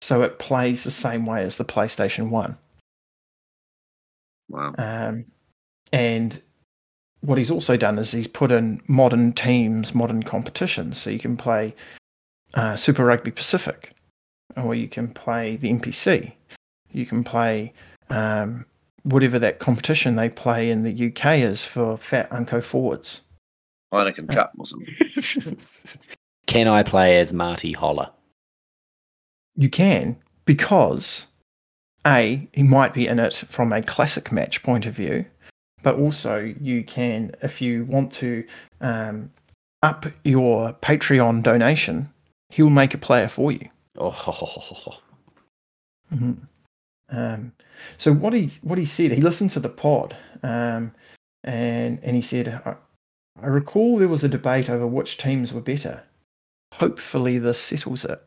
so 0.00 0.22
it 0.22 0.38
plays 0.38 0.84
the 0.84 0.92
same 0.92 1.26
way 1.26 1.42
as 1.42 1.56
the 1.56 1.64
PlayStation 1.64 2.30
One. 2.30 2.56
Wow. 4.48 4.74
Um, 4.78 5.24
and 5.92 6.40
what 7.20 7.38
he's 7.38 7.50
also 7.50 7.76
done 7.76 7.98
is 7.98 8.12
he's 8.12 8.26
put 8.26 8.52
in 8.52 8.80
modern 8.86 9.32
teams, 9.32 9.94
modern 9.94 10.22
competitions, 10.22 10.98
so 10.98 11.10
you 11.10 11.18
can 11.18 11.36
play 11.36 11.74
uh, 12.54 12.76
Super 12.76 13.04
Rugby 13.04 13.30
Pacific, 13.30 13.92
or 14.56 14.74
you 14.74 14.88
can 14.88 15.08
play 15.08 15.56
the 15.56 15.70
NPC, 15.70 16.32
you 16.92 17.06
can 17.06 17.24
play 17.24 17.72
um, 18.10 18.64
whatever 19.02 19.38
that 19.38 19.58
competition 19.58 20.16
they 20.16 20.28
play 20.28 20.70
in 20.70 20.82
the 20.82 21.08
UK 21.08 21.38
is 21.38 21.64
for 21.64 21.96
Fat 21.96 22.32
Unco 22.32 22.60
forwards. 22.60 23.22
Heineken 23.92 24.32
Cup 24.32 24.52
or 24.58 24.66
something. 24.66 25.58
Can 26.46 26.68
I 26.68 26.82
play 26.82 27.18
as 27.18 27.32
Marty 27.32 27.72
Holler? 27.72 28.10
You 29.56 29.68
can 29.68 30.16
because 30.44 31.26
a 32.08 32.48
he 32.52 32.62
might 32.62 32.94
be 32.94 33.06
in 33.06 33.18
it 33.18 33.34
from 33.34 33.72
a 33.72 33.82
classic 33.82 34.32
match 34.32 34.62
point 34.62 34.86
of 34.86 34.94
view, 34.94 35.24
but 35.82 35.96
also 35.96 36.54
you 36.60 36.82
can 36.82 37.32
if 37.42 37.60
you 37.60 37.84
want 37.84 38.12
to 38.14 38.44
um, 38.80 39.30
up 39.82 40.06
your 40.24 40.72
Patreon 40.74 41.42
donation, 41.42 42.12
he'll 42.50 42.70
make 42.70 42.94
a 42.94 42.98
player 42.98 43.28
for 43.28 43.52
you. 43.52 43.68
Oh, 43.96 44.10
hmm 46.10 46.32
Um, 47.10 47.52
so 47.96 48.12
what 48.12 48.32
he 48.32 48.50
what 48.62 48.78
he 48.78 48.84
said, 48.84 49.12
he 49.12 49.20
listened 49.20 49.50
to 49.50 49.60
the 49.60 49.68
pod, 49.68 50.16
um, 50.42 50.92
and 51.44 51.98
and 52.02 52.16
he 52.16 52.22
said, 52.22 52.48
I, 52.64 52.76
I 53.42 53.46
recall 53.46 53.98
there 53.98 54.08
was 54.08 54.24
a 54.24 54.28
debate 54.28 54.70
over 54.70 54.86
which 54.86 55.18
teams 55.18 55.52
were 55.52 55.60
better. 55.60 56.02
Hopefully, 56.74 57.38
this 57.38 57.58
settles 57.58 58.04
it. 58.04 58.22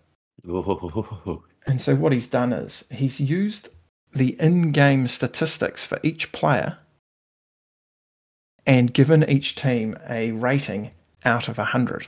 oh. 1.26 1.44
And 1.66 1.80
so 1.80 1.96
what 1.96 2.12
he's 2.12 2.28
done 2.28 2.54
is 2.54 2.84
he's 2.90 3.20
used 3.20 3.70
the 4.14 4.36
in-game 4.40 5.08
statistics 5.08 5.86
for 5.86 6.00
each 6.04 6.32
player 6.32 6.78
and 8.66 8.94
given 8.94 9.28
each 9.30 9.56
team 9.56 9.96
a 10.10 10.32
rating 10.32 10.92
out 11.24 11.48
of 11.48 11.58
100. 11.58 12.08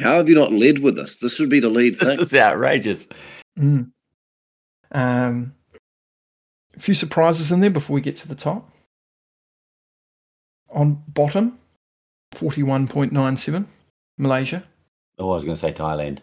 How 0.00 0.16
have 0.16 0.28
you 0.28 0.34
not 0.34 0.52
led 0.52 0.80
with 0.80 0.96
this? 0.96 1.16
This 1.16 1.36
should 1.36 1.48
be 1.48 1.60
the 1.60 1.68
lead 1.68 1.98
This 2.00 2.18
is 2.18 2.34
outrageous. 2.34 3.06
Mm. 3.58 3.92
Um, 4.90 5.54
a 6.76 6.80
few 6.80 6.94
surprises 6.94 7.52
in 7.52 7.60
there 7.60 7.70
before 7.70 7.94
we 7.94 8.00
get 8.00 8.16
to 8.16 8.28
the 8.28 8.34
top. 8.34 8.70
On 10.70 11.02
bottom, 11.06 11.58
41.97, 12.34 13.66
Malaysia. 14.18 14.64
Oh, 15.18 15.30
I 15.30 15.34
was 15.34 15.44
going 15.44 15.56
to 15.56 15.60
say 15.60 15.72
Thailand. 15.72 16.18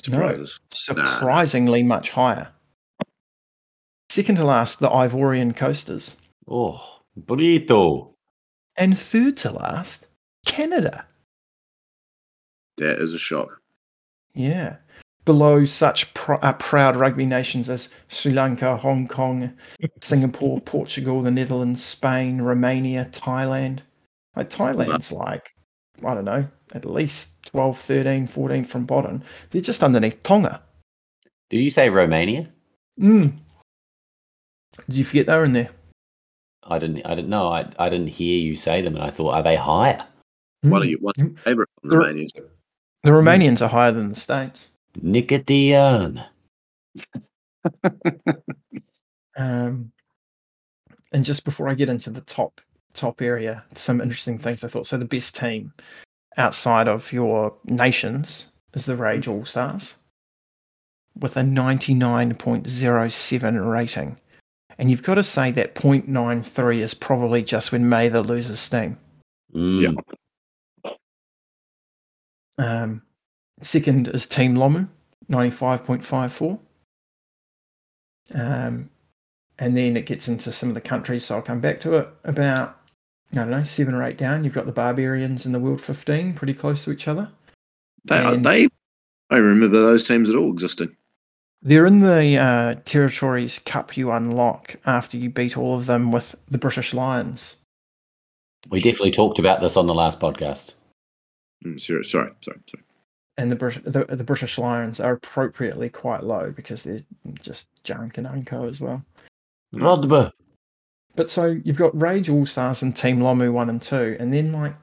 Surprises. 0.00 0.60
Surprisingly 0.72 1.82
much 1.82 2.10
higher. 2.10 2.48
Second 4.10 4.36
to 4.36 4.44
last, 4.44 4.78
the 4.78 4.88
Ivorian 4.90 5.56
Coasters. 5.56 6.16
Oh, 6.48 7.00
burrito. 7.18 8.12
And 8.76 8.98
third 8.98 9.36
to 9.38 9.52
last, 9.52 10.06
Canada. 10.44 11.06
That 12.78 13.00
is 13.00 13.14
a 13.14 13.18
shock. 13.18 13.60
Yeah. 14.34 14.76
Below 15.24 15.64
such 15.64 16.12
pr- 16.14 16.34
uh, 16.42 16.54
proud 16.54 16.96
rugby 16.96 17.26
nations 17.26 17.70
as 17.70 17.90
Sri 18.08 18.32
Lanka, 18.32 18.76
Hong 18.76 19.06
Kong, 19.06 19.52
Singapore, 20.02 20.60
Portugal, 20.60 21.22
the 21.22 21.30
Netherlands, 21.30 21.82
Spain, 21.82 22.42
Romania, 22.42 23.08
Thailand. 23.12 23.80
Like 24.34 24.50
Thailand's 24.50 25.12
like, 25.12 25.54
I 26.04 26.14
don't 26.14 26.24
know, 26.24 26.46
at 26.74 26.84
least 26.84 27.41
12, 27.52 27.78
13, 27.78 28.26
14 28.26 28.64
from 28.64 28.86
bottom. 28.86 29.22
They're 29.50 29.60
just 29.62 29.82
underneath 29.82 30.22
Tonga. 30.22 30.62
Do 31.50 31.58
you 31.58 31.70
say 31.70 31.90
Romania? 31.90 32.48
Mm. 33.00 33.34
Did 34.88 34.96
you 34.96 35.04
forget 35.04 35.26
they 35.26 35.36
were 35.36 35.44
in 35.44 35.52
there? 35.52 35.70
I 36.64 36.78
didn't. 36.78 37.04
I 37.04 37.14
didn't 37.14 37.28
know. 37.30 37.48
I, 37.48 37.70
I 37.78 37.88
didn't 37.88 38.06
hear 38.08 38.38
you 38.38 38.54
say 38.54 38.80
them, 38.82 38.94
and 38.94 39.04
I 39.04 39.10
thought, 39.10 39.34
are 39.34 39.42
they 39.42 39.56
higher? 39.56 40.02
One 40.62 40.80
Mm. 40.80 40.84
of 40.84 40.90
you, 40.90 40.98
one 41.00 41.12
of 41.18 41.26
your 41.26 41.36
favourite 41.38 41.68
The- 41.82 41.96
Romanians. 41.96 42.32
The 43.04 43.10
Romanians 43.10 43.60
are 43.62 43.68
higher 43.68 43.90
than 43.92 44.08
the 44.10 44.14
States. 44.16 44.70
Nicodian. 45.00 46.24
Um, 49.34 49.90
and 51.12 51.24
just 51.24 51.44
before 51.46 51.66
I 51.70 51.74
get 51.74 51.88
into 51.88 52.10
the 52.10 52.20
top 52.20 52.60
top 52.92 53.22
area, 53.22 53.64
some 53.74 54.02
interesting 54.02 54.36
things 54.36 54.62
I 54.62 54.68
thought. 54.68 54.86
So 54.86 54.98
the 54.98 55.06
best 55.06 55.34
team 55.34 55.72
outside 56.36 56.88
of 56.88 57.12
your 57.12 57.54
nations 57.64 58.48
is 58.74 58.86
the 58.86 58.96
Rage 58.96 59.28
All 59.28 59.44
Stars 59.44 59.96
with 61.18 61.36
a 61.36 61.42
99.07 61.42 63.70
rating. 63.70 64.16
And 64.78 64.90
you've 64.90 65.02
got 65.02 65.16
to 65.16 65.22
say 65.22 65.50
that 65.52 65.74
0.93 65.74 66.78
is 66.78 66.94
probably 66.94 67.42
just 67.42 67.72
when 67.72 67.88
Mather 67.88 68.22
loses 68.22 68.60
steam. 68.60 68.98
Mm. 69.54 69.96
Um, 72.58 73.02
second 73.60 74.08
is 74.08 74.26
Team 74.26 74.54
Lomu, 74.54 74.88
95.54. 75.30 76.58
Um, 78.34 78.88
and 79.58 79.76
then 79.76 79.94
it 79.96 80.06
gets 80.06 80.28
into 80.28 80.50
some 80.50 80.70
of 80.70 80.74
the 80.74 80.80
countries, 80.80 81.26
so 81.26 81.36
I'll 81.36 81.42
come 81.42 81.60
back 81.60 81.80
to 81.82 81.96
it. 81.96 82.08
About, 82.24 82.80
I 83.32 83.36
don't 83.36 83.50
know, 83.50 83.62
seven 83.62 83.94
or 83.94 84.02
eight 84.04 84.18
down, 84.18 84.44
you've 84.44 84.52
got 84.52 84.66
the 84.66 84.72
Barbarians 84.72 85.46
and 85.46 85.54
the 85.54 85.58
World 85.58 85.80
15 85.80 86.34
pretty 86.34 86.52
close 86.52 86.84
to 86.84 86.92
each 86.92 87.08
other. 87.08 87.30
They, 88.04 88.18
are 88.18 88.36
they, 88.36 88.68
I 89.30 89.36
remember 89.36 89.80
those 89.80 90.06
teams 90.06 90.28
at 90.28 90.36
all 90.36 90.52
existing. 90.52 90.94
They're 91.62 91.86
in 91.86 92.00
the 92.00 92.36
uh, 92.36 92.74
Territories 92.84 93.60
Cup 93.60 93.96
you 93.96 94.10
unlock 94.10 94.76
after 94.84 95.16
you 95.16 95.30
beat 95.30 95.56
all 95.56 95.76
of 95.76 95.86
them 95.86 96.10
with 96.10 96.34
the 96.50 96.58
British 96.58 96.92
Lions. 96.92 97.56
We 98.68 98.80
definitely 98.80 99.12
talked 99.12 99.38
about 99.38 99.60
this 99.60 99.76
on 99.76 99.86
the 99.86 99.94
last 99.94 100.20
podcast. 100.20 100.74
Mm, 101.64 101.80
sorry, 101.80 102.04
sorry, 102.04 102.32
sorry, 102.40 102.60
sorry. 102.66 102.84
And 103.38 103.50
the, 103.50 103.56
Brit- 103.56 103.84
the 103.84 104.04
the 104.04 104.24
British 104.24 104.58
Lions 104.58 105.00
are 105.00 105.14
appropriately 105.14 105.88
quite 105.88 106.22
low 106.22 106.52
because 106.54 106.82
they're 106.82 107.00
just 107.40 107.68
junk 107.82 108.18
and 108.18 108.26
unco 108.26 108.68
as 108.68 108.80
well. 108.80 109.02
Rodber. 109.72 110.32
But 111.14 111.30
so 111.30 111.60
you've 111.64 111.76
got 111.76 112.00
Rage 112.00 112.28
All 112.28 112.46
Stars 112.46 112.82
and 112.82 112.96
Team 112.96 113.18
Lomu 113.18 113.52
one 113.52 113.68
and 113.68 113.80
two, 113.80 114.16
and 114.18 114.32
then 114.32 114.52
like 114.52 114.74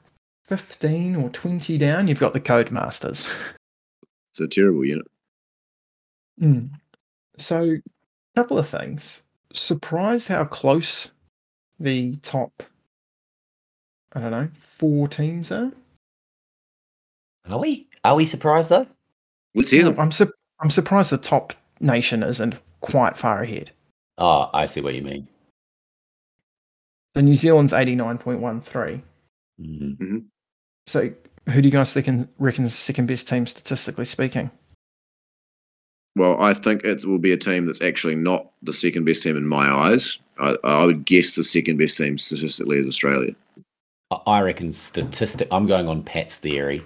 fifteen 0.46 1.16
or 1.16 1.30
twenty 1.30 1.78
down, 1.78 2.08
you've 2.08 2.20
got 2.20 2.34
the 2.34 2.42
Codemasters. 2.42 3.32
It's 4.32 4.40
a 4.40 4.48
terrible 4.48 4.86
unit. 4.86 5.08
Mm. 6.40 6.70
So, 7.38 7.62
a 7.64 7.82
couple 8.36 8.60
of 8.60 8.68
things. 8.68 9.24
Surprised 9.54 10.28
how 10.28 10.46
close 10.46 11.12
the 11.80 12.16
top, 12.18 12.62
I 14.14 14.20
don't 14.20 14.32
know, 14.32 14.50
four 14.54 15.08
teams 15.08 15.52
are. 15.52 15.72
Are 17.50 17.60
we? 17.60 17.88
Are 18.04 18.16
we 18.16 18.26
surprised 18.26 18.70
though? 18.70 18.86
Let's 19.56 19.72
hear 19.72 19.84
them. 19.84 20.00
I'm 20.00 20.12
su- 20.12 20.32
I'm 20.60 20.70
surprised 20.70 21.12
the 21.12 21.18
top 21.18 21.54
nation 21.80 22.22
isn't 22.22 22.60
quite 22.82 23.18
far 23.18 23.42
ahead. 23.42 23.72
Oh, 24.18 24.50
I 24.54 24.68
see 24.68 24.82
what 24.82 24.94
you 24.94 25.02
mean. 25.02 25.28
So 27.16 27.22
New 27.22 27.36
Zealand's 27.36 27.74
eighty 27.74 27.96
nine 27.96 28.18
point 28.18 28.40
one 28.40 28.62
three. 28.62 29.02
Mm. 29.60 30.26
So 30.88 31.12
who 31.50 31.62
do 31.62 31.68
you 31.68 31.72
guys 31.72 31.94
think 31.94 32.30
reckon 32.38 32.66
is 32.66 32.72
the 32.72 32.78
second 32.78 33.08
best 33.08 33.28
team 33.28 33.46
statistically 33.46 34.06
speaking? 34.06 34.52
Well, 36.16 36.42
I 36.42 36.54
think 36.54 36.84
it 36.84 37.06
will 37.06 37.20
be 37.20 37.32
a 37.32 37.38
team 37.38 37.66
that's 37.66 37.82
actually 37.82 38.16
not 38.16 38.52
the 38.62 38.74
second 38.74 39.06
best 39.06 39.24
team 39.24 39.38
in 39.38 39.46
my 39.48 39.70
eyes. 39.70 40.20
I, 40.40 40.58
I 40.64 40.84
would 40.86 41.06
guess 41.06 41.36
the 41.36 41.44
second 41.44 41.78
best 41.78 41.98
team 41.98 42.18
statistically 42.18 42.78
is 42.78 42.88
Australia. 42.88 43.36
I- 44.12 44.22
I 44.26 44.42
reckon 44.42 44.72
statistic. 44.72 45.48
I'm 45.52 45.66
going 45.68 45.88
on 45.88 46.04
Pat's 46.04 46.36
theory. 46.36 46.84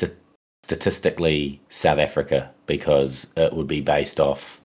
St- 0.00 0.16
statistically, 0.62 1.60
South 1.68 1.98
Africa 1.98 2.50
because 2.66 3.26
it 3.36 3.52
would 3.52 3.66
be 3.68 3.80
based 3.80 4.20
off. 4.20 4.60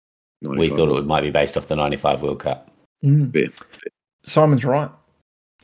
We 0.43 0.69
thought 0.69 0.91
it 0.91 0.93
would, 0.93 1.07
might 1.07 1.23
be 1.23 1.31
based 1.31 1.57
off 1.57 1.69
the 1.69 1.77
'95 1.77 2.23
World 2.23 2.41
Cup. 2.41 2.71
Fair. 3.03 3.49
Simon's 4.25 4.65
right. 4.65 4.91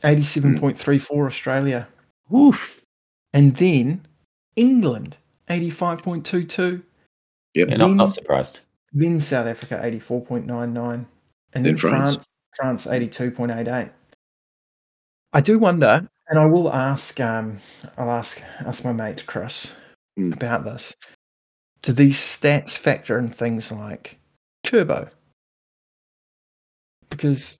Eighty 0.03 0.23
seven 0.23 0.57
point 0.57 0.77
three 0.77 0.97
four 0.99 1.27
Australia. 1.27 1.87
Woof. 2.29 2.81
And 3.33 3.55
then 3.55 4.05
England, 4.55 5.17
85.22. 5.49 6.83
Yep. 7.53 7.69
Yeah, 7.69 7.75
not, 7.77 7.87
Then- 7.87 7.97
not 7.97 8.13
surprised. 8.13 8.59
Then 8.93 9.19
South 9.21 9.47
Africa, 9.47 9.79
84.99. 9.83 10.45
And 10.93 11.05
then 11.53 11.63
Then 11.63 11.77
France. 11.77 12.15
France, 12.57 12.85
France 12.85 12.87
82.88. 12.87 13.89
I 15.33 15.41
do 15.41 15.57
wonder, 15.59 16.07
and 16.27 16.39
I 16.39 16.45
will 16.45 16.73
ask, 16.73 17.17
um, 17.21 17.59
I'll 17.97 18.11
ask, 18.11 18.41
ask 18.59 18.83
my 18.83 18.91
mate 18.91 19.25
Chris 19.25 19.73
Hmm. 20.17 20.33
about 20.33 20.65
this. 20.65 20.93
Do 21.83 21.93
these 21.93 22.17
stats 22.19 22.77
factor 22.77 23.17
in 23.17 23.29
things 23.29 23.71
like 23.71 24.19
turbo? 24.63 25.09
Because 27.09 27.57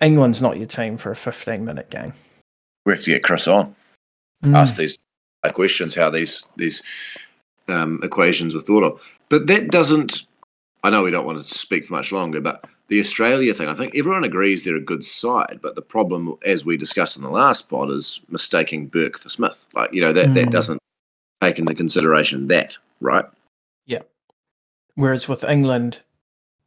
England's 0.00 0.40
not 0.42 0.56
your 0.56 0.66
team 0.66 0.96
for 0.96 1.10
a 1.10 1.16
15 1.16 1.64
minute 1.64 1.90
game. 1.90 2.12
We 2.86 2.92
have 2.92 3.02
to 3.02 3.10
get 3.10 3.22
Chris 3.22 3.46
on. 3.46 3.74
Mm. 4.44 4.56
Ask 4.56 4.76
these 4.76 4.98
questions 5.52 5.94
how 5.94 6.10
these 6.10 6.48
these 6.56 6.82
um, 7.68 8.00
equations 8.02 8.54
were 8.54 8.60
thought 8.60 8.84
of. 8.84 9.00
But 9.28 9.46
that 9.48 9.70
doesn't. 9.70 10.26
I 10.82 10.90
know 10.90 11.02
we 11.02 11.10
don't 11.10 11.26
want 11.26 11.38
to 11.38 11.44
speak 11.44 11.86
for 11.86 11.92
much 11.92 12.10
longer, 12.10 12.40
but 12.40 12.64
the 12.88 12.98
Australia 13.00 13.52
thing, 13.52 13.68
I 13.68 13.74
think 13.74 13.94
everyone 13.94 14.24
agrees 14.24 14.64
they're 14.64 14.76
a 14.76 14.80
good 14.80 15.04
side. 15.04 15.60
But 15.62 15.74
the 15.74 15.82
problem, 15.82 16.34
as 16.44 16.64
we 16.64 16.76
discussed 16.78 17.16
in 17.16 17.22
the 17.22 17.28
last 17.30 17.68
pod, 17.68 17.90
is 17.90 18.24
mistaking 18.30 18.86
Burke 18.86 19.18
for 19.18 19.28
Smith. 19.28 19.66
Like 19.74 19.92
you 19.92 20.00
know 20.00 20.12
that 20.12 20.34
that 20.34 20.48
Mm. 20.48 20.52
doesn't 20.52 20.80
take 21.42 21.58
into 21.58 21.74
consideration 21.74 22.48
that, 22.48 22.78
right? 23.00 23.26
Yeah. 23.86 24.00
Whereas 24.94 25.28
with 25.28 25.44
England, 25.44 26.00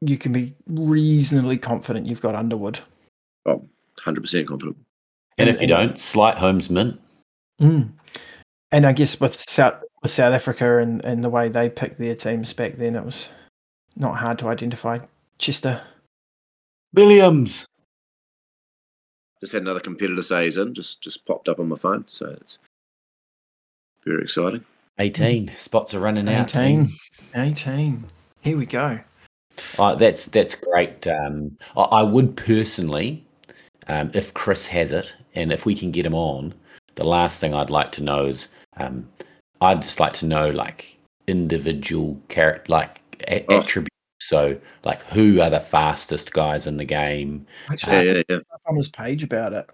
you 0.02 0.18
can 0.18 0.32
be 0.32 0.54
reasonably 0.68 1.58
confident 1.58 2.08
you've 2.08 2.22
got 2.22 2.36
Underwood. 2.36 2.80
Oh, 3.46 3.68
100% 4.00 4.48
confident. 4.48 4.78
And 5.38 5.50
if 5.50 5.62
you 5.62 5.68
don't, 5.68 6.00
slight 6.00 6.38
Holmes 6.38 6.70
mint. 6.70 7.00
Mm. 7.62 7.92
And 8.72 8.86
I 8.86 8.94
guess 8.94 9.20
with 9.20 9.40
South 9.40 9.84
with 10.02 10.12
South 10.12 10.34
Africa 10.34 10.80
and, 10.80 11.04
and 11.06 11.24
the 11.24 11.30
way 11.30 11.50
they 11.50 11.70
picked 11.70 11.98
their 11.98 12.16
teams 12.16 12.54
back 12.54 12.74
then, 12.74 12.96
it 12.96 13.06
was 13.06 13.30
not 13.96 14.18
hard 14.18 14.40
to 14.40 14.48
identify 14.48 15.00
Chester. 15.38 15.82
Williams. 16.94 17.66
Just 19.42 19.54
had 19.54 19.62
another 19.64 19.80
competitor 19.80 20.22
say 20.22 20.46
he's 20.46 20.58
in. 20.58 20.74
Just 20.74 21.02
just 21.02 21.26
popped 21.26 21.50
up 21.50 21.60
on 21.60 21.70
my 21.70 21.76
phone. 21.76 22.06
So 22.08 22.28
it's 22.42 22.60
Very 24.06 24.24
exciting. 24.24 24.64
18 25.00 25.52
spots 25.58 25.94
are 25.96 26.00
running 26.00 26.30
out. 26.30 26.56
18. 26.56 26.90
18. 27.36 28.06
Here 28.42 28.58
we 28.58 28.66
go. 28.66 29.00
Oh, 29.78 29.96
that's 29.96 30.28
that's 30.28 30.56
great. 30.56 31.06
Um, 31.08 31.58
I, 31.76 31.82
I 31.82 32.04
would 32.04 32.36
personally, 32.36 33.26
um, 33.88 34.12
if 34.14 34.34
Chris 34.34 34.68
has 34.68 34.92
it, 34.92 35.14
and 35.36 35.52
if 35.52 35.66
we 35.66 35.76
can 35.76 35.92
get 35.92 36.06
him 36.06 36.16
on, 36.16 36.54
the 36.96 37.04
last 37.04 37.40
thing 37.40 37.54
I'd 37.54 37.70
like 37.70 37.92
to 37.94 38.04
know 38.04 38.26
is, 38.26 38.48
um, 38.78 39.08
I'd 39.62 39.82
just 39.82 40.00
like 40.00 40.14
to 40.14 40.26
know 40.26 40.50
like 40.50 40.98
individual 41.28 42.20
character, 42.30 42.72
like 42.72 43.02
a- 43.28 43.46
Oh. 43.50 43.60
attributes. 43.60 43.90
So, 44.22 44.58
like, 44.86 45.02
who 45.04 45.42
are 45.42 45.50
the 45.50 45.60
fastest 45.60 46.32
guys 46.34 46.66
in 46.66 46.78
the 46.78 46.86
game? 46.86 47.46
Actually, 47.70 47.94
Yeah, 47.96 48.02
there's 48.02 48.26
yeah, 48.30 48.36
yeah. 48.38 48.40
on 48.68 48.76
his 48.78 48.88
page 48.90 49.22
about 49.24 49.52
it. 49.54 49.66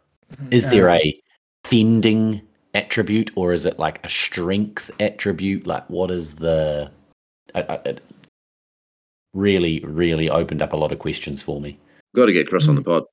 Is 0.52 0.70
there 0.70 0.90
Uh, 0.90 0.96
a 0.96 1.22
fending 1.66 2.42
attribute, 2.74 3.32
or 3.36 3.54
is 3.54 3.66
it 3.66 3.78
like 3.80 4.04
a 4.06 4.10
strength 4.10 4.90
attribute? 5.00 5.68
Like, 5.68 5.88
what 5.90 6.10
is 6.12 6.36
the? 6.36 6.92
I, 7.54 7.62
I, 7.62 7.74
it 7.86 8.02
really, 9.34 9.80
really 9.82 10.30
opened 10.30 10.62
up 10.62 10.74
a 10.74 10.78
lot 10.78 10.92
of 10.92 11.00
questions 11.00 11.42
for 11.44 11.62
me. 11.62 11.78
Got 12.16 12.26
to 12.28 12.34
get 12.34 12.48
Chris 12.48 12.68
on 12.68 12.76
the 12.76 12.82
pod. 12.82 13.04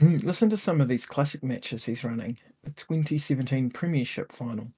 Mm, 0.00 0.24
Listen 0.24 0.48
to 0.50 0.56
some 0.56 0.80
of 0.80 0.88
these 0.88 1.06
classic 1.06 1.42
matches 1.42 1.84
he's 1.84 2.04
running. 2.04 2.36
The 2.64 2.70
2017 2.72 3.70
Premiership 3.70 4.32
final, 4.32 4.70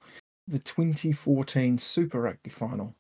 the 0.49 0.59
2014 0.59 1.79
Super 1.79 2.21
Rugby 2.23 2.51
final, 2.51 2.95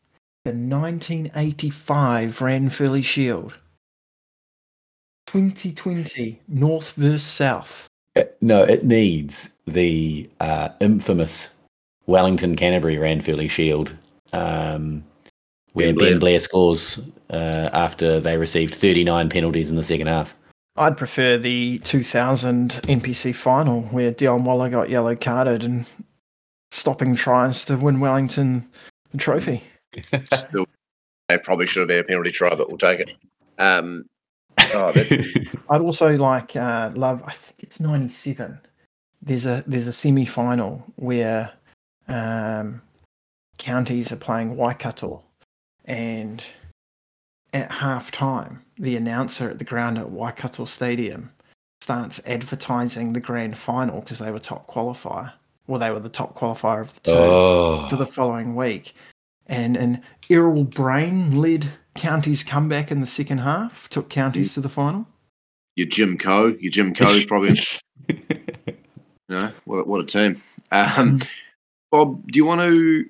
the 0.44 0.53
1985 0.53 2.38
Ranfurly 2.38 3.03
Shield, 3.05 3.59
2020 5.27 6.40
North 6.48 6.92
versus 6.92 7.22
South. 7.22 7.88
Uh, 8.16 8.24
No, 8.40 8.62
it 8.62 8.85
needs 8.85 9.50
the 9.66 10.29
uh, 10.40 10.68
infamous 10.81 11.48
Wellington 12.07 12.55
Canterbury 12.57 12.96
Ranfurly 12.96 13.50
Shield, 13.50 13.94
um, 14.33 15.03
where 15.72 15.87
Ben 15.87 15.94
Ben 15.96 15.96
Blair. 15.96 16.18
Blair, 16.18 16.40
scores 16.40 17.00
uh, 17.31 17.70
after 17.72 18.20
they 18.20 18.37
received 18.37 18.74
39 18.74 19.31
penalties 19.31 19.70
in 19.70 19.77
the 19.77 19.83
second 19.83 20.07
half. 20.07 20.35
I'd 20.76 20.96
prefer 20.96 21.38
the 21.38 21.78
2000 21.80 22.70
NPC 22.84 23.34
final 23.34 23.82
where 23.82 24.10
Dion 24.10 24.44
Waller 24.44 24.68
got 24.68 24.90
yellow 24.90 25.14
carded 25.14 25.62
and 25.62 25.87
stopping 26.70 27.14
tries 27.14 27.64
to 27.66 27.76
win 27.76 28.00
Wellington 28.00 28.68
the 29.12 29.18
trophy. 29.18 29.62
Still, 30.32 30.66
it 31.28 31.42
probably 31.44 31.66
should 31.66 31.80
have 31.80 31.88
been 31.88 32.00
a 32.00 32.04
penalty 32.04 32.32
try, 32.32 32.54
but 32.54 32.68
we'll 32.68 32.78
take 32.78 33.00
it. 33.00 33.14
Um, 33.58 34.06
oh, 34.74 34.90
that's 34.92 35.12
I'd 35.70 35.80
also 35.80 36.16
like 36.16 36.56
uh, 36.56 36.90
love. 36.94 37.22
I 37.24 37.32
think 37.32 37.62
it's 37.62 37.78
ninety 37.78 38.08
seven. 38.08 38.58
There's 39.22 39.46
a 39.46 39.62
there's 39.68 39.87
a 39.87 39.92
semi 39.92 40.24
final 40.24 40.84
where 40.96 41.52
um, 42.08 42.82
counties 43.58 44.10
are 44.10 44.16
playing 44.16 44.56
Waikato, 44.56 45.22
and 45.84 46.44
at 47.55 47.71
half 47.73 48.11
time, 48.11 48.62
the 48.77 48.97
announcer 48.97 49.49
at 49.49 49.59
the 49.59 49.64
ground 49.64 49.97
at 49.97 50.11
Waikato 50.11 50.64
Stadium 50.67 51.31
starts 51.81 52.21
advertising 52.27 53.12
the 53.12 53.21
grand 53.21 53.57
final 53.57 54.01
because 54.01 54.19
they 54.19 54.31
were 54.31 54.38
top 54.38 54.67
qualifier. 54.67 55.33
Well, 55.67 55.79
they 55.79 55.90
were 55.90 56.01
the 56.01 56.09
top 56.09 56.35
qualifier 56.35 56.81
of 56.83 56.93
the 56.95 57.01
two 57.01 57.12
oh, 57.12 57.88
for 57.88 57.97
the 57.97 58.07
following 58.07 58.55
week. 58.55 58.95
And 59.47 59.77
an 59.77 60.03
Errol 60.29 60.64
Brain 60.64 61.40
led 61.40 61.69
counties 61.95 62.43
comeback 62.43 62.90
in 62.90 63.01
the 63.01 63.07
second 63.07 63.38
half, 63.38 63.88
took 63.88 64.11
counties 64.11 64.55
to 64.55 64.61
the 64.61 64.69
final. 64.69 65.07
your 65.77 65.87
Jim 65.87 66.19
Coe. 66.19 66.57
Your 66.61 66.71
Jim 66.71 66.93
Coe's 66.93 67.25
probably, 67.25 67.51
you 68.09 68.17
know, 69.29 69.53
what, 69.64 69.77
a- 69.77 69.85
what 69.85 70.01
a 70.01 70.07
team. 70.07 70.43
Um, 70.73 71.21
Bob, 71.90 72.27
do 72.31 72.37
you 72.37 72.45
want 72.45 72.62
to 72.62 73.09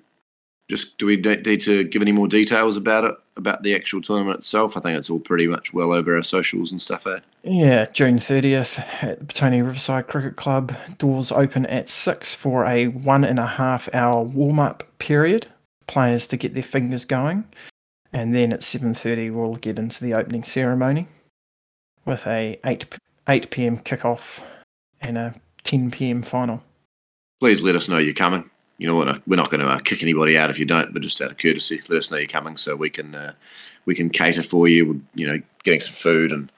just, 0.69 0.97
do 0.99 1.07
we 1.07 1.17
need 1.17 1.61
to 1.63 1.85
give 1.85 2.03
any 2.03 2.13
more 2.13 2.27
details 2.27 2.77
about 2.77 3.05
it, 3.05 3.15
about 3.37 3.63
the 3.63 3.75
actual 3.75 4.01
tournament 4.01 4.39
itself? 4.39 4.77
I 4.77 4.81
think 4.81 4.99
it's 4.99 5.11
all 5.11 5.21
pretty 5.21 5.47
much 5.47 5.75
well 5.75 5.93
over 5.93 6.17
our 6.17 6.23
socials 6.23 6.71
and 6.71 6.81
stuff, 6.81 7.07
eh? 7.07 7.19
Yeah, 7.43 7.87
June 7.93 8.19
30th 8.19 8.81
at 9.03 9.21
the 9.21 9.27
Petone 9.27 9.63
Riverside 9.65 10.07
Cricket 10.07 10.37
Club. 10.37 10.75
Doors 10.97 11.31
open 11.31 11.67
at 11.67 11.89
6 11.89 12.35
for 12.35 12.65
a 12.65 12.87
one 12.87 13.25
and 13.25 13.39
a 13.39 13.47
half 13.47 13.89
hour 13.95 14.23
warm 14.23 14.59
up 14.59 14.85
period. 14.99 15.49
Players 15.87 16.27
to 16.29 16.39
get 16.39 16.55
their 16.55 16.63
fingers 16.63 17.05
going. 17.05 17.45
And 18.13 18.35
then 18.35 18.53
at 18.53 18.61
7.30 18.61 19.35
we'll 19.35 19.57
get 19.57 19.79
into 19.79 20.03
the 20.03 20.15
opening 20.15 20.45
ceremony 20.45 21.09
with 22.07 22.27
a 22.27 22.59
8, 22.65 22.91
p- 22.91 22.99
8 23.29 23.51
p.m. 23.51 23.79
kickoff 23.79 24.43
and 25.01 25.19
a 25.19 25.35
10 25.65 25.91
p.m. 25.91 26.23
final. 26.23 26.63
Please 27.41 27.61
let 27.61 27.77
us 27.77 27.89
know 27.89 27.99
you're 27.99 28.15
coming. 28.15 28.49
You 28.79 28.89
know 28.89 28.97
what? 28.97 29.27
We're 29.27 29.37
not 29.37 29.51
going 29.51 29.61
to 29.61 29.69
uh, 29.69 29.79
kick 29.79 30.03
anybody 30.03 30.37
out 30.37 30.51
if 30.51 30.59
you 30.59 30.65
don't, 30.65 30.93
but 30.93 31.03
just 31.03 31.21
out 31.21 31.31
of 31.31 31.39
courtesy, 31.39 31.81
let 31.89 31.99
us 31.99 32.11
know 32.11 32.19
you're 32.19 32.27
coming 32.27 32.57
so 32.57 32.75
we 32.75 32.91
can 32.91 33.15
uh, 33.15 33.33
we 33.87 33.95
can 33.95 34.11
cater 34.11 34.43
for 34.43 34.67
you. 34.67 34.87
with, 34.87 35.07
You 35.15 35.27
know, 35.27 35.41
getting 35.63 35.81
some 35.81 35.95
food 35.95 36.33
and 36.33 36.51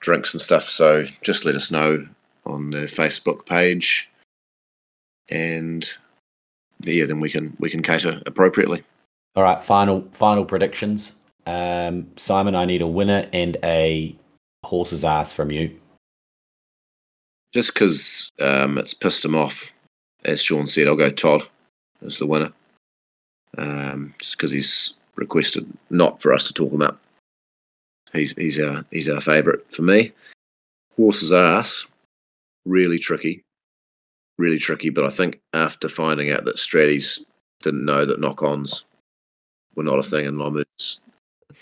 drinks 0.00 0.34
and 0.34 0.40
stuff. 0.40 0.64
So 0.64 1.04
just 1.22 1.44
let 1.44 1.54
us 1.54 1.70
know 1.70 2.06
on 2.44 2.70
the 2.70 2.82
Facebook 2.82 3.46
page, 3.46 4.10
and 5.28 5.88
yeah, 6.80 7.06
then 7.06 7.20
we 7.20 7.30
can 7.30 7.56
we 7.60 7.70
can 7.70 7.82
cater 7.82 8.20
appropriately. 8.26 8.82
All 9.36 9.42
right, 9.42 9.62
final 9.62 10.08
final 10.12 10.44
predictions. 10.44 11.14
Um, 11.46 12.08
Simon, 12.16 12.54
I 12.54 12.64
need 12.64 12.82
a 12.82 12.86
winner 12.86 13.28
and 13.32 13.56
a 13.64 14.16
horse's 14.64 15.04
ass 15.04 15.32
from 15.32 15.50
you. 15.50 15.78
Just 17.52 17.74
because 17.74 18.30
um, 18.40 18.78
it's 18.78 18.94
pissed 18.94 19.24
him 19.24 19.34
off, 19.34 19.74
as 20.24 20.42
Sean 20.42 20.66
said, 20.66 20.88
I'll 20.88 20.96
go 20.96 21.10
Todd 21.10 21.46
as 22.04 22.18
the 22.18 22.26
winner. 22.26 22.52
Um, 23.58 24.14
just 24.18 24.36
because 24.36 24.50
he's 24.50 24.96
requested 25.16 25.66
not 25.90 26.22
for 26.22 26.32
us 26.32 26.46
to 26.48 26.54
talk 26.54 26.72
him 26.72 26.82
up. 26.82 26.98
He's 28.12 28.32
he's 28.32 28.58
our 28.60 28.84
he's 28.90 29.08
our 29.08 29.20
favourite 29.20 29.70
for 29.72 29.82
me. 29.82 30.12
Horse's 30.96 31.32
ass, 31.32 31.86
really 32.64 32.98
tricky, 32.98 33.42
really 34.38 34.58
tricky. 34.58 34.90
But 34.90 35.04
I 35.04 35.08
think 35.08 35.40
after 35.52 35.88
finding 35.88 36.30
out 36.30 36.44
that 36.44 36.56
Stratties 36.56 37.22
didn't 37.62 37.84
know 37.84 38.04
that 38.04 38.20
knock-ons 38.20 38.84
were 39.74 39.82
not 39.82 39.98
a 39.98 40.02
thing 40.02 40.26
in 40.26 40.38
Lombards, 40.38 41.00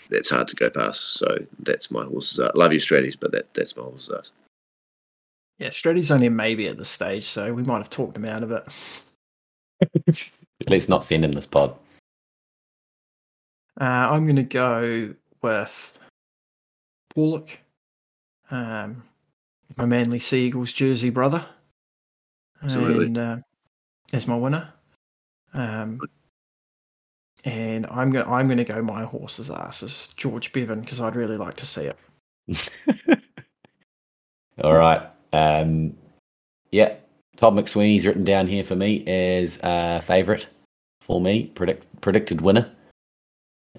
that's 0.09 0.29
hard 0.29 0.47
to 0.49 0.55
go 0.55 0.69
past. 0.69 1.13
So 1.13 1.45
that's 1.59 1.91
my 1.91 2.03
horse's 2.03 2.39
ass. 2.39 2.51
Love 2.55 2.73
you, 2.73 2.79
Stratties, 2.79 3.17
but 3.19 3.31
that 3.31 3.53
that's 3.53 3.75
my 3.75 3.83
horse's 3.83 4.09
ass. 4.17 4.31
Yeah, 5.61 5.69
Stratty's 5.69 6.09
only 6.09 6.25
a 6.25 6.31
maybe 6.31 6.67
at 6.69 6.79
this 6.79 6.89
stage, 6.89 7.23
so 7.23 7.53
we 7.53 7.61
might 7.61 7.77
have 7.77 7.89
talked 7.91 8.17
him 8.17 8.25
out 8.25 8.41
of 8.41 8.51
it. 8.51 10.31
Let's 10.67 10.89
not 10.89 11.03
send 11.03 11.23
him 11.23 11.33
this 11.33 11.45
pod. 11.45 11.75
Uh, 13.79 13.83
I'm 13.83 14.25
going 14.25 14.37
to 14.37 14.43
go 14.43 15.13
with 15.43 15.99
Pollock, 17.13 17.59
um, 18.49 19.03
my 19.77 19.85
Manly 19.85 20.17
Seagulls 20.17 20.73
jersey 20.73 21.11
brother, 21.11 21.45
Absolutely. 22.63 23.05
and 23.05 23.17
uh, 23.19 23.37
as 24.13 24.27
my 24.27 24.35
winner. 24.35 24.73
Um, 25.53 25.99
and 27.45 27.85
I'm 27.91 28.09
going 28.09 28.25
I'm 28.25 28.47
going 28.47 28.57
to 28.57 28.63
go 28.63 28.81
my 28.81 29.03
horse's 29.03 29.51
ass 29.51 29.83
as 29.83 30.07
George 30.15 30.53
Bevan 30.53 30.81
because 30.81 30.99
I'd 30.99 31.15
really 31.15 31.37
like 31.37 31.57
to 31.57 31.67
see 31.67 31.83
it. 31.85 31.97
All 34.63 34.73
right. 34.73 35.07
Um, 35.33 35.95
yeah, 36.71 36.95
Todd 37.37 37.53
McSweeney's 37.53 38.05
written 38.05 38.23
down 38.23 38.47
here 38.47 38.63
for 38.63 38.75
me 38.75 39.05
as 39.07 39.59
a 39.63 40.01
favourite 40.01 40.47
for 41.01 41.19
me, 41.19 41.47
predict, 41.55 42.01
predicted 42.01 42.41
winner. 42.41 42.69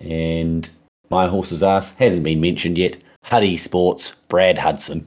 And 0.00 0.68
my 1.10 1.28
horse's 1.28 1.62
ass 1.62 1.94
hasn't 1.94 2.24
been 2.24 2.40
mentioned 2.40 2.78
yet. 2.78 2.96
Huddy 3.24 3.56
Sports, 3.56 4.14
Brad 4.28 4.58
Hudson. 4.58 5.06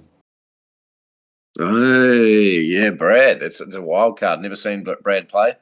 Hey, 1.58 2.62
yeah, 2.62 2.90
Brad. 2.92 3.42
It's, 3.42 3.62
it's 3.62 3.76
a 3.76 3.82
wild 3.82 4.20
card. 4.20 4.42
Never 4.42 4.56
seen 4.56 4.86
Brad 5.02 5.28
play. 5.28 5.56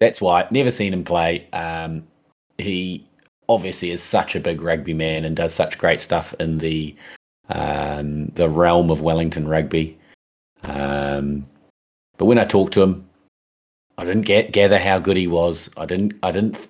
That's 0.00 0.20
why. 0.20 0.46
Never 0.50 0.70
seen 0.70 0.92
him 0.92 1.04
play. 1.04 1.48
Um, 1.52 2.06
he 2.58 3.06
obviously 3.48 3.90
is 3.90 4.02
such 4.02 4.34
a 4.34 4.40
big 4.40 4.60
rugby 4.60 4.94
man 4.94 5.24
and 5.24 5.36
does 5.36 5.54
such 5.54 5.78
great 5.78 6.00
stuff 6.00 6.34
in 6.40 6.58
the 6.58 6.94
um, 7.48 8.26
the 8.34 8.48
realm 8.48 8.90
of 8.90 9.02
Wellington 9.02 9.46
rugby. 9.46 9.98
Um, 11.16 11.46
but 12.18 12.26
when 12.26 12.38
I 12.38 12.44
talked 12.44 12.72
to 12.74 12.82
him, 12.82 13.08
I 13.98 14.04
didn't 14.04 14.22
get 14.22 14.52
gather 14.52 14.78
how 14.78 14.98
good 14.98 15.16
he 15.16 15.26
was. 15.26 15.70
I 15.76 15.86
didn't. 15.86 16.14
I 16.22 16.30
didn't. 16.32 16.68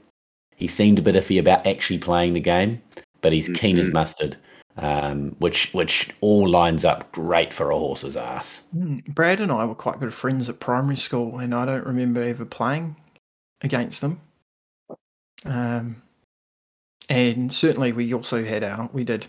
He 0.55 0.69
seemed 0.69 0.99
a 0.99 1.03
bit 1.03 1.15
iffy 1.15 1.39
about 1.39 1.67
actually 1.67 1.99
playing 1.99 2.33
the 2.33 2.41
game, 2.41 2.81
but 3.21 3.33
he's 3.33 3.49
keen 3.49 3.79
as 3.79 3.91
Mhm. 3.91 3.95
mustard, 3.95 4.37
um, 4.77 5.35
which 5.39 5.73
which 5.73 6.09
all 6.21 6.49
lines 6.49 6.85
up 6.85 7.11
great 7.13 7.53
for 7.53 7.71
a 7.71 7.79
horse's 7.79 8.17
ass. 8.17 8.63
Mm, 8.75 9.05
Brad 9.07 9.41
and 9.41 9.53
I 9.53 9.65
were 9.67 9.75
quite 9.75 10.01
good 10.01 10.15
friends 10.15 10.49
at 10.49 10.61
primary 10.61 10.97
school, 10.97 11.39
and 11.39 11.55
I 11.55 11.65
don't 11.67 11.87
remember 11.87 12.23
ever 12.23 12.45
playing 12.45 12.97
against 13.63 14.01
them. 14.01 14.21
Um, 15.45 16.03
and 17.09 17.53
certainly, 17.53 17.93
we 17.93 18.15
also 18.15 18.45
had 18.45 18.65
our 18.65 18.89
we 18.93 19.05
did 19.05 19.27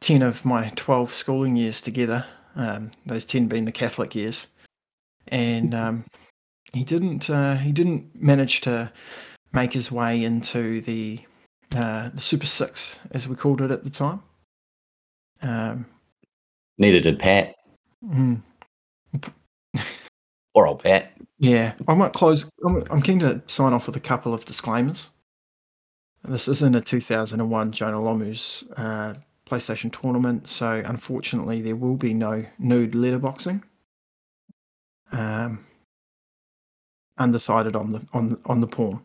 ten 0.00 0.22
of 0.22 0.44
my 0.44 0.72
twelve 0.76 1.12
schooling 1.12 1.56
years 1.56 1.80
together. 1.80 2.24
Um, 2.56 2.90
those 3.06 3.24
ten 3.24 3.46
being 3.46 3.64
the 3.64 3.72
Catholic 3.72 4.14
years, 4.14 4.48
and 5.28 5.74
um, 5.74 6.04
he 6.72 6.84
didn't 6.84 7.30
uh, 7.30 7.56
he 7.56 7.72
didn't 7.72 8.10
manage 8.20 8.60
to 8.62 8.92
make 9.52 9.72
his 9.72 9.90
way 9.90 10.22
into 10.22 10.80
the 10.82 11.20
uh, 11.76 12.10
the 12.10 12.20
Super 12.20 12.46
Six 12.46 12.98
as 13.12 13.28
we 13.28 13.36
called 13.36 13.60
it 13.60 13.70
at 13.70 13.84
the 13.84 13.90
time. 13.90 14.22
Um, 15.42 15.86
Neither 16.78 17.00
did 17.00 17.18
Pat 17.18 17.54
mm, 18.04 18.40
or 20.54 20.66
old 20.66 20.82
Pat. 20.82 21.12
yeah, 21.38 21.74
I 21.86 21.94
might 21.94 22.12
close. 22.12 22.50
I'm, 22.64 22.84
I'm 22.90 23.02
keen 23.02 23.20
to 23.20 23.42
sign 23.46 23.72
off 23.72 23.86
with 23.86 23.96
a 23.96 24.00
couple 24.00 24.34
of 24.34 24.44
disclaimers. 24.44 25.10
This 26.24 26.48
isn't 26.48 26.74
a 26.74 26.80
2001 26.80 27.72
Jonah 27.72 28.00
Lomu's 28.00 28.64
uh, 28.76 29.14
PlayStation 29.48 29.92
tournament, 29.92 30.48
so 30.48 30.82
unfortunately 30.84 31.62
there 31.62 31.76
will 31.76 31.96
be 31.96 32.14
no 32.14 32.44
nude 32.58 32.92
letterboxing. 32.92 33.62
Um, 35.10 35.64
undecided 37.18 37.74
on 37.74 37.92
the 37.92 38.06
on 38.12 38.38
on 38.46 38.60
the 38.60 38.66
porn. 38.66 39.00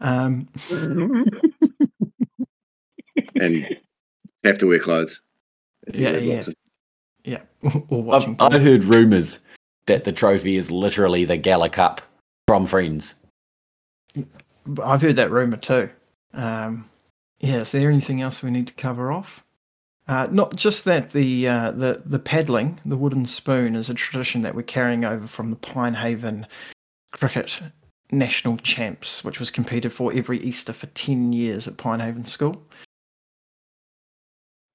Um, 0.00 0.48
and 3.40 3.66
have 4.44 4.58
to 4.58 4.66
wear 4.66 4.78
clothes. 4.78 5.20
Yeah, 5.92 6.16
yeah. 6.16 6.42
yeah, 7.24 7.40
or 7.88 8.02
watching. 8.02 8.36
I've, 8.40 8.46
I 8.46 8.50
porn. 8.50 8.62
heard 8.62 8.84
rumours 8.84 9.40
that 9.86 10.04
the 10.04 10.12
trophy 10.12 10.56
is 10.56 10.70
literally 10.70 11.24
the 11.24 11.38
Geller 11.38 11.70
Cup 11.70 12.00
from 12.48 12.66
Friends. 12.66 13.14
I've 14.82 15.02
heard 15.02 15.16
that 15.16 15.30
rumor 15.30 15.56
too. 15.56 15.90
Um, 16.32 16.88
yeah, 17.40 17.58
is 17.60 17.72
there 17.72 17.90
anything 17.90 18.22
else 18.22 18.42
we 18.42 18.50
need 18.50 18.68
to 18.68 18.74
cover 18.74 19.12
off? 19.12 19.44
Uh, 20.06 20.28
not 20.30 20.54
just 20.54 20.84
that 20.84 21.12
the 21.12 21.48
uh, 21.48 21.70
the 21.70 22.02
the 22.04 22.18
paddling, 22.18 22.78
the 22.84 22.96
wooden 22.96 23.24
spoon, 23.24 23.74
is 23.74 23.88
a 23.88 23.94
tradition 23.94 24.42
that 24.42 24.54
we're 24.54 24.62
carrying 24.62 25.04
over 25.04 25.26
from 25.26 25.48
the 25.50 25.56
Pinehaven 25.56 26.46
Cricket 27.12 27.60
National 28.10 28.58
Champs, 28.58 29.24
which 29.24 29.40
was 29.40 29.50
competed 29.50 29.92
for 29.92 30.12
every 30.12 30.38
Easter 30.40 30.74
for 30.74 30.86
ten 30.88 31.32
years 31.32 31.66
at 31.66 31.78
Pinehaven 31.78 32.26
School. 32.26 32.62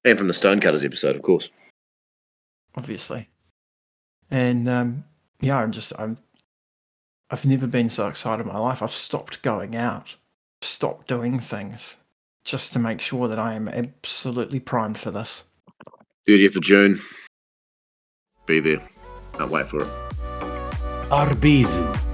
And 0.04 0.18
from 0.18 0.26
the 0.26 0.34
Stonecutters 0.34 0.84
episode, 0.84 1.14
of 1.14 1.22
course. 1.22 1.50
obviously. 2.76 3.28
And 4.30 4.68
um, 4.68 5.04
yeah, 5.40 5.58
I'm 5.58 5.72
just 5.72 5.92
I'm 5.98 6.18
I've 7.30 7.46
never 7.46 7.66
been 7.66 7.88
so 7.88 8.08
excited 8.08 8.42
in 8.46 8.52
my 8.52 8.58
life. 8.58 8.82
I've 8.82 8.90
stopped 8.90 9.42
going 9.42 9.76
out, 9.76 10.16
stopped 10.62 11.06
doing 11.06 11.38
things, 11.38 11.96
just 12.44 12.72
to 12.72 12.78
make 12.78 13.00
sure 13.00 13.28
that 13.28 13.38
I 13.38 13.54
am 13.54 13.68
absolutely 13.68 14.60
primed 14.60 14.98
for 14.98 15.10
this. 15.10 15.44
30th 16.28 16.56
of 16.56 16.62
June. 16.62 17.00
Be 18.46 18.60
there. 18.60 18.88
Can't 19.34 19.50
wait 19.50 19.68
for 19.68 19.82
it. 19.82 19.88
Arbizu. 21.10 22.09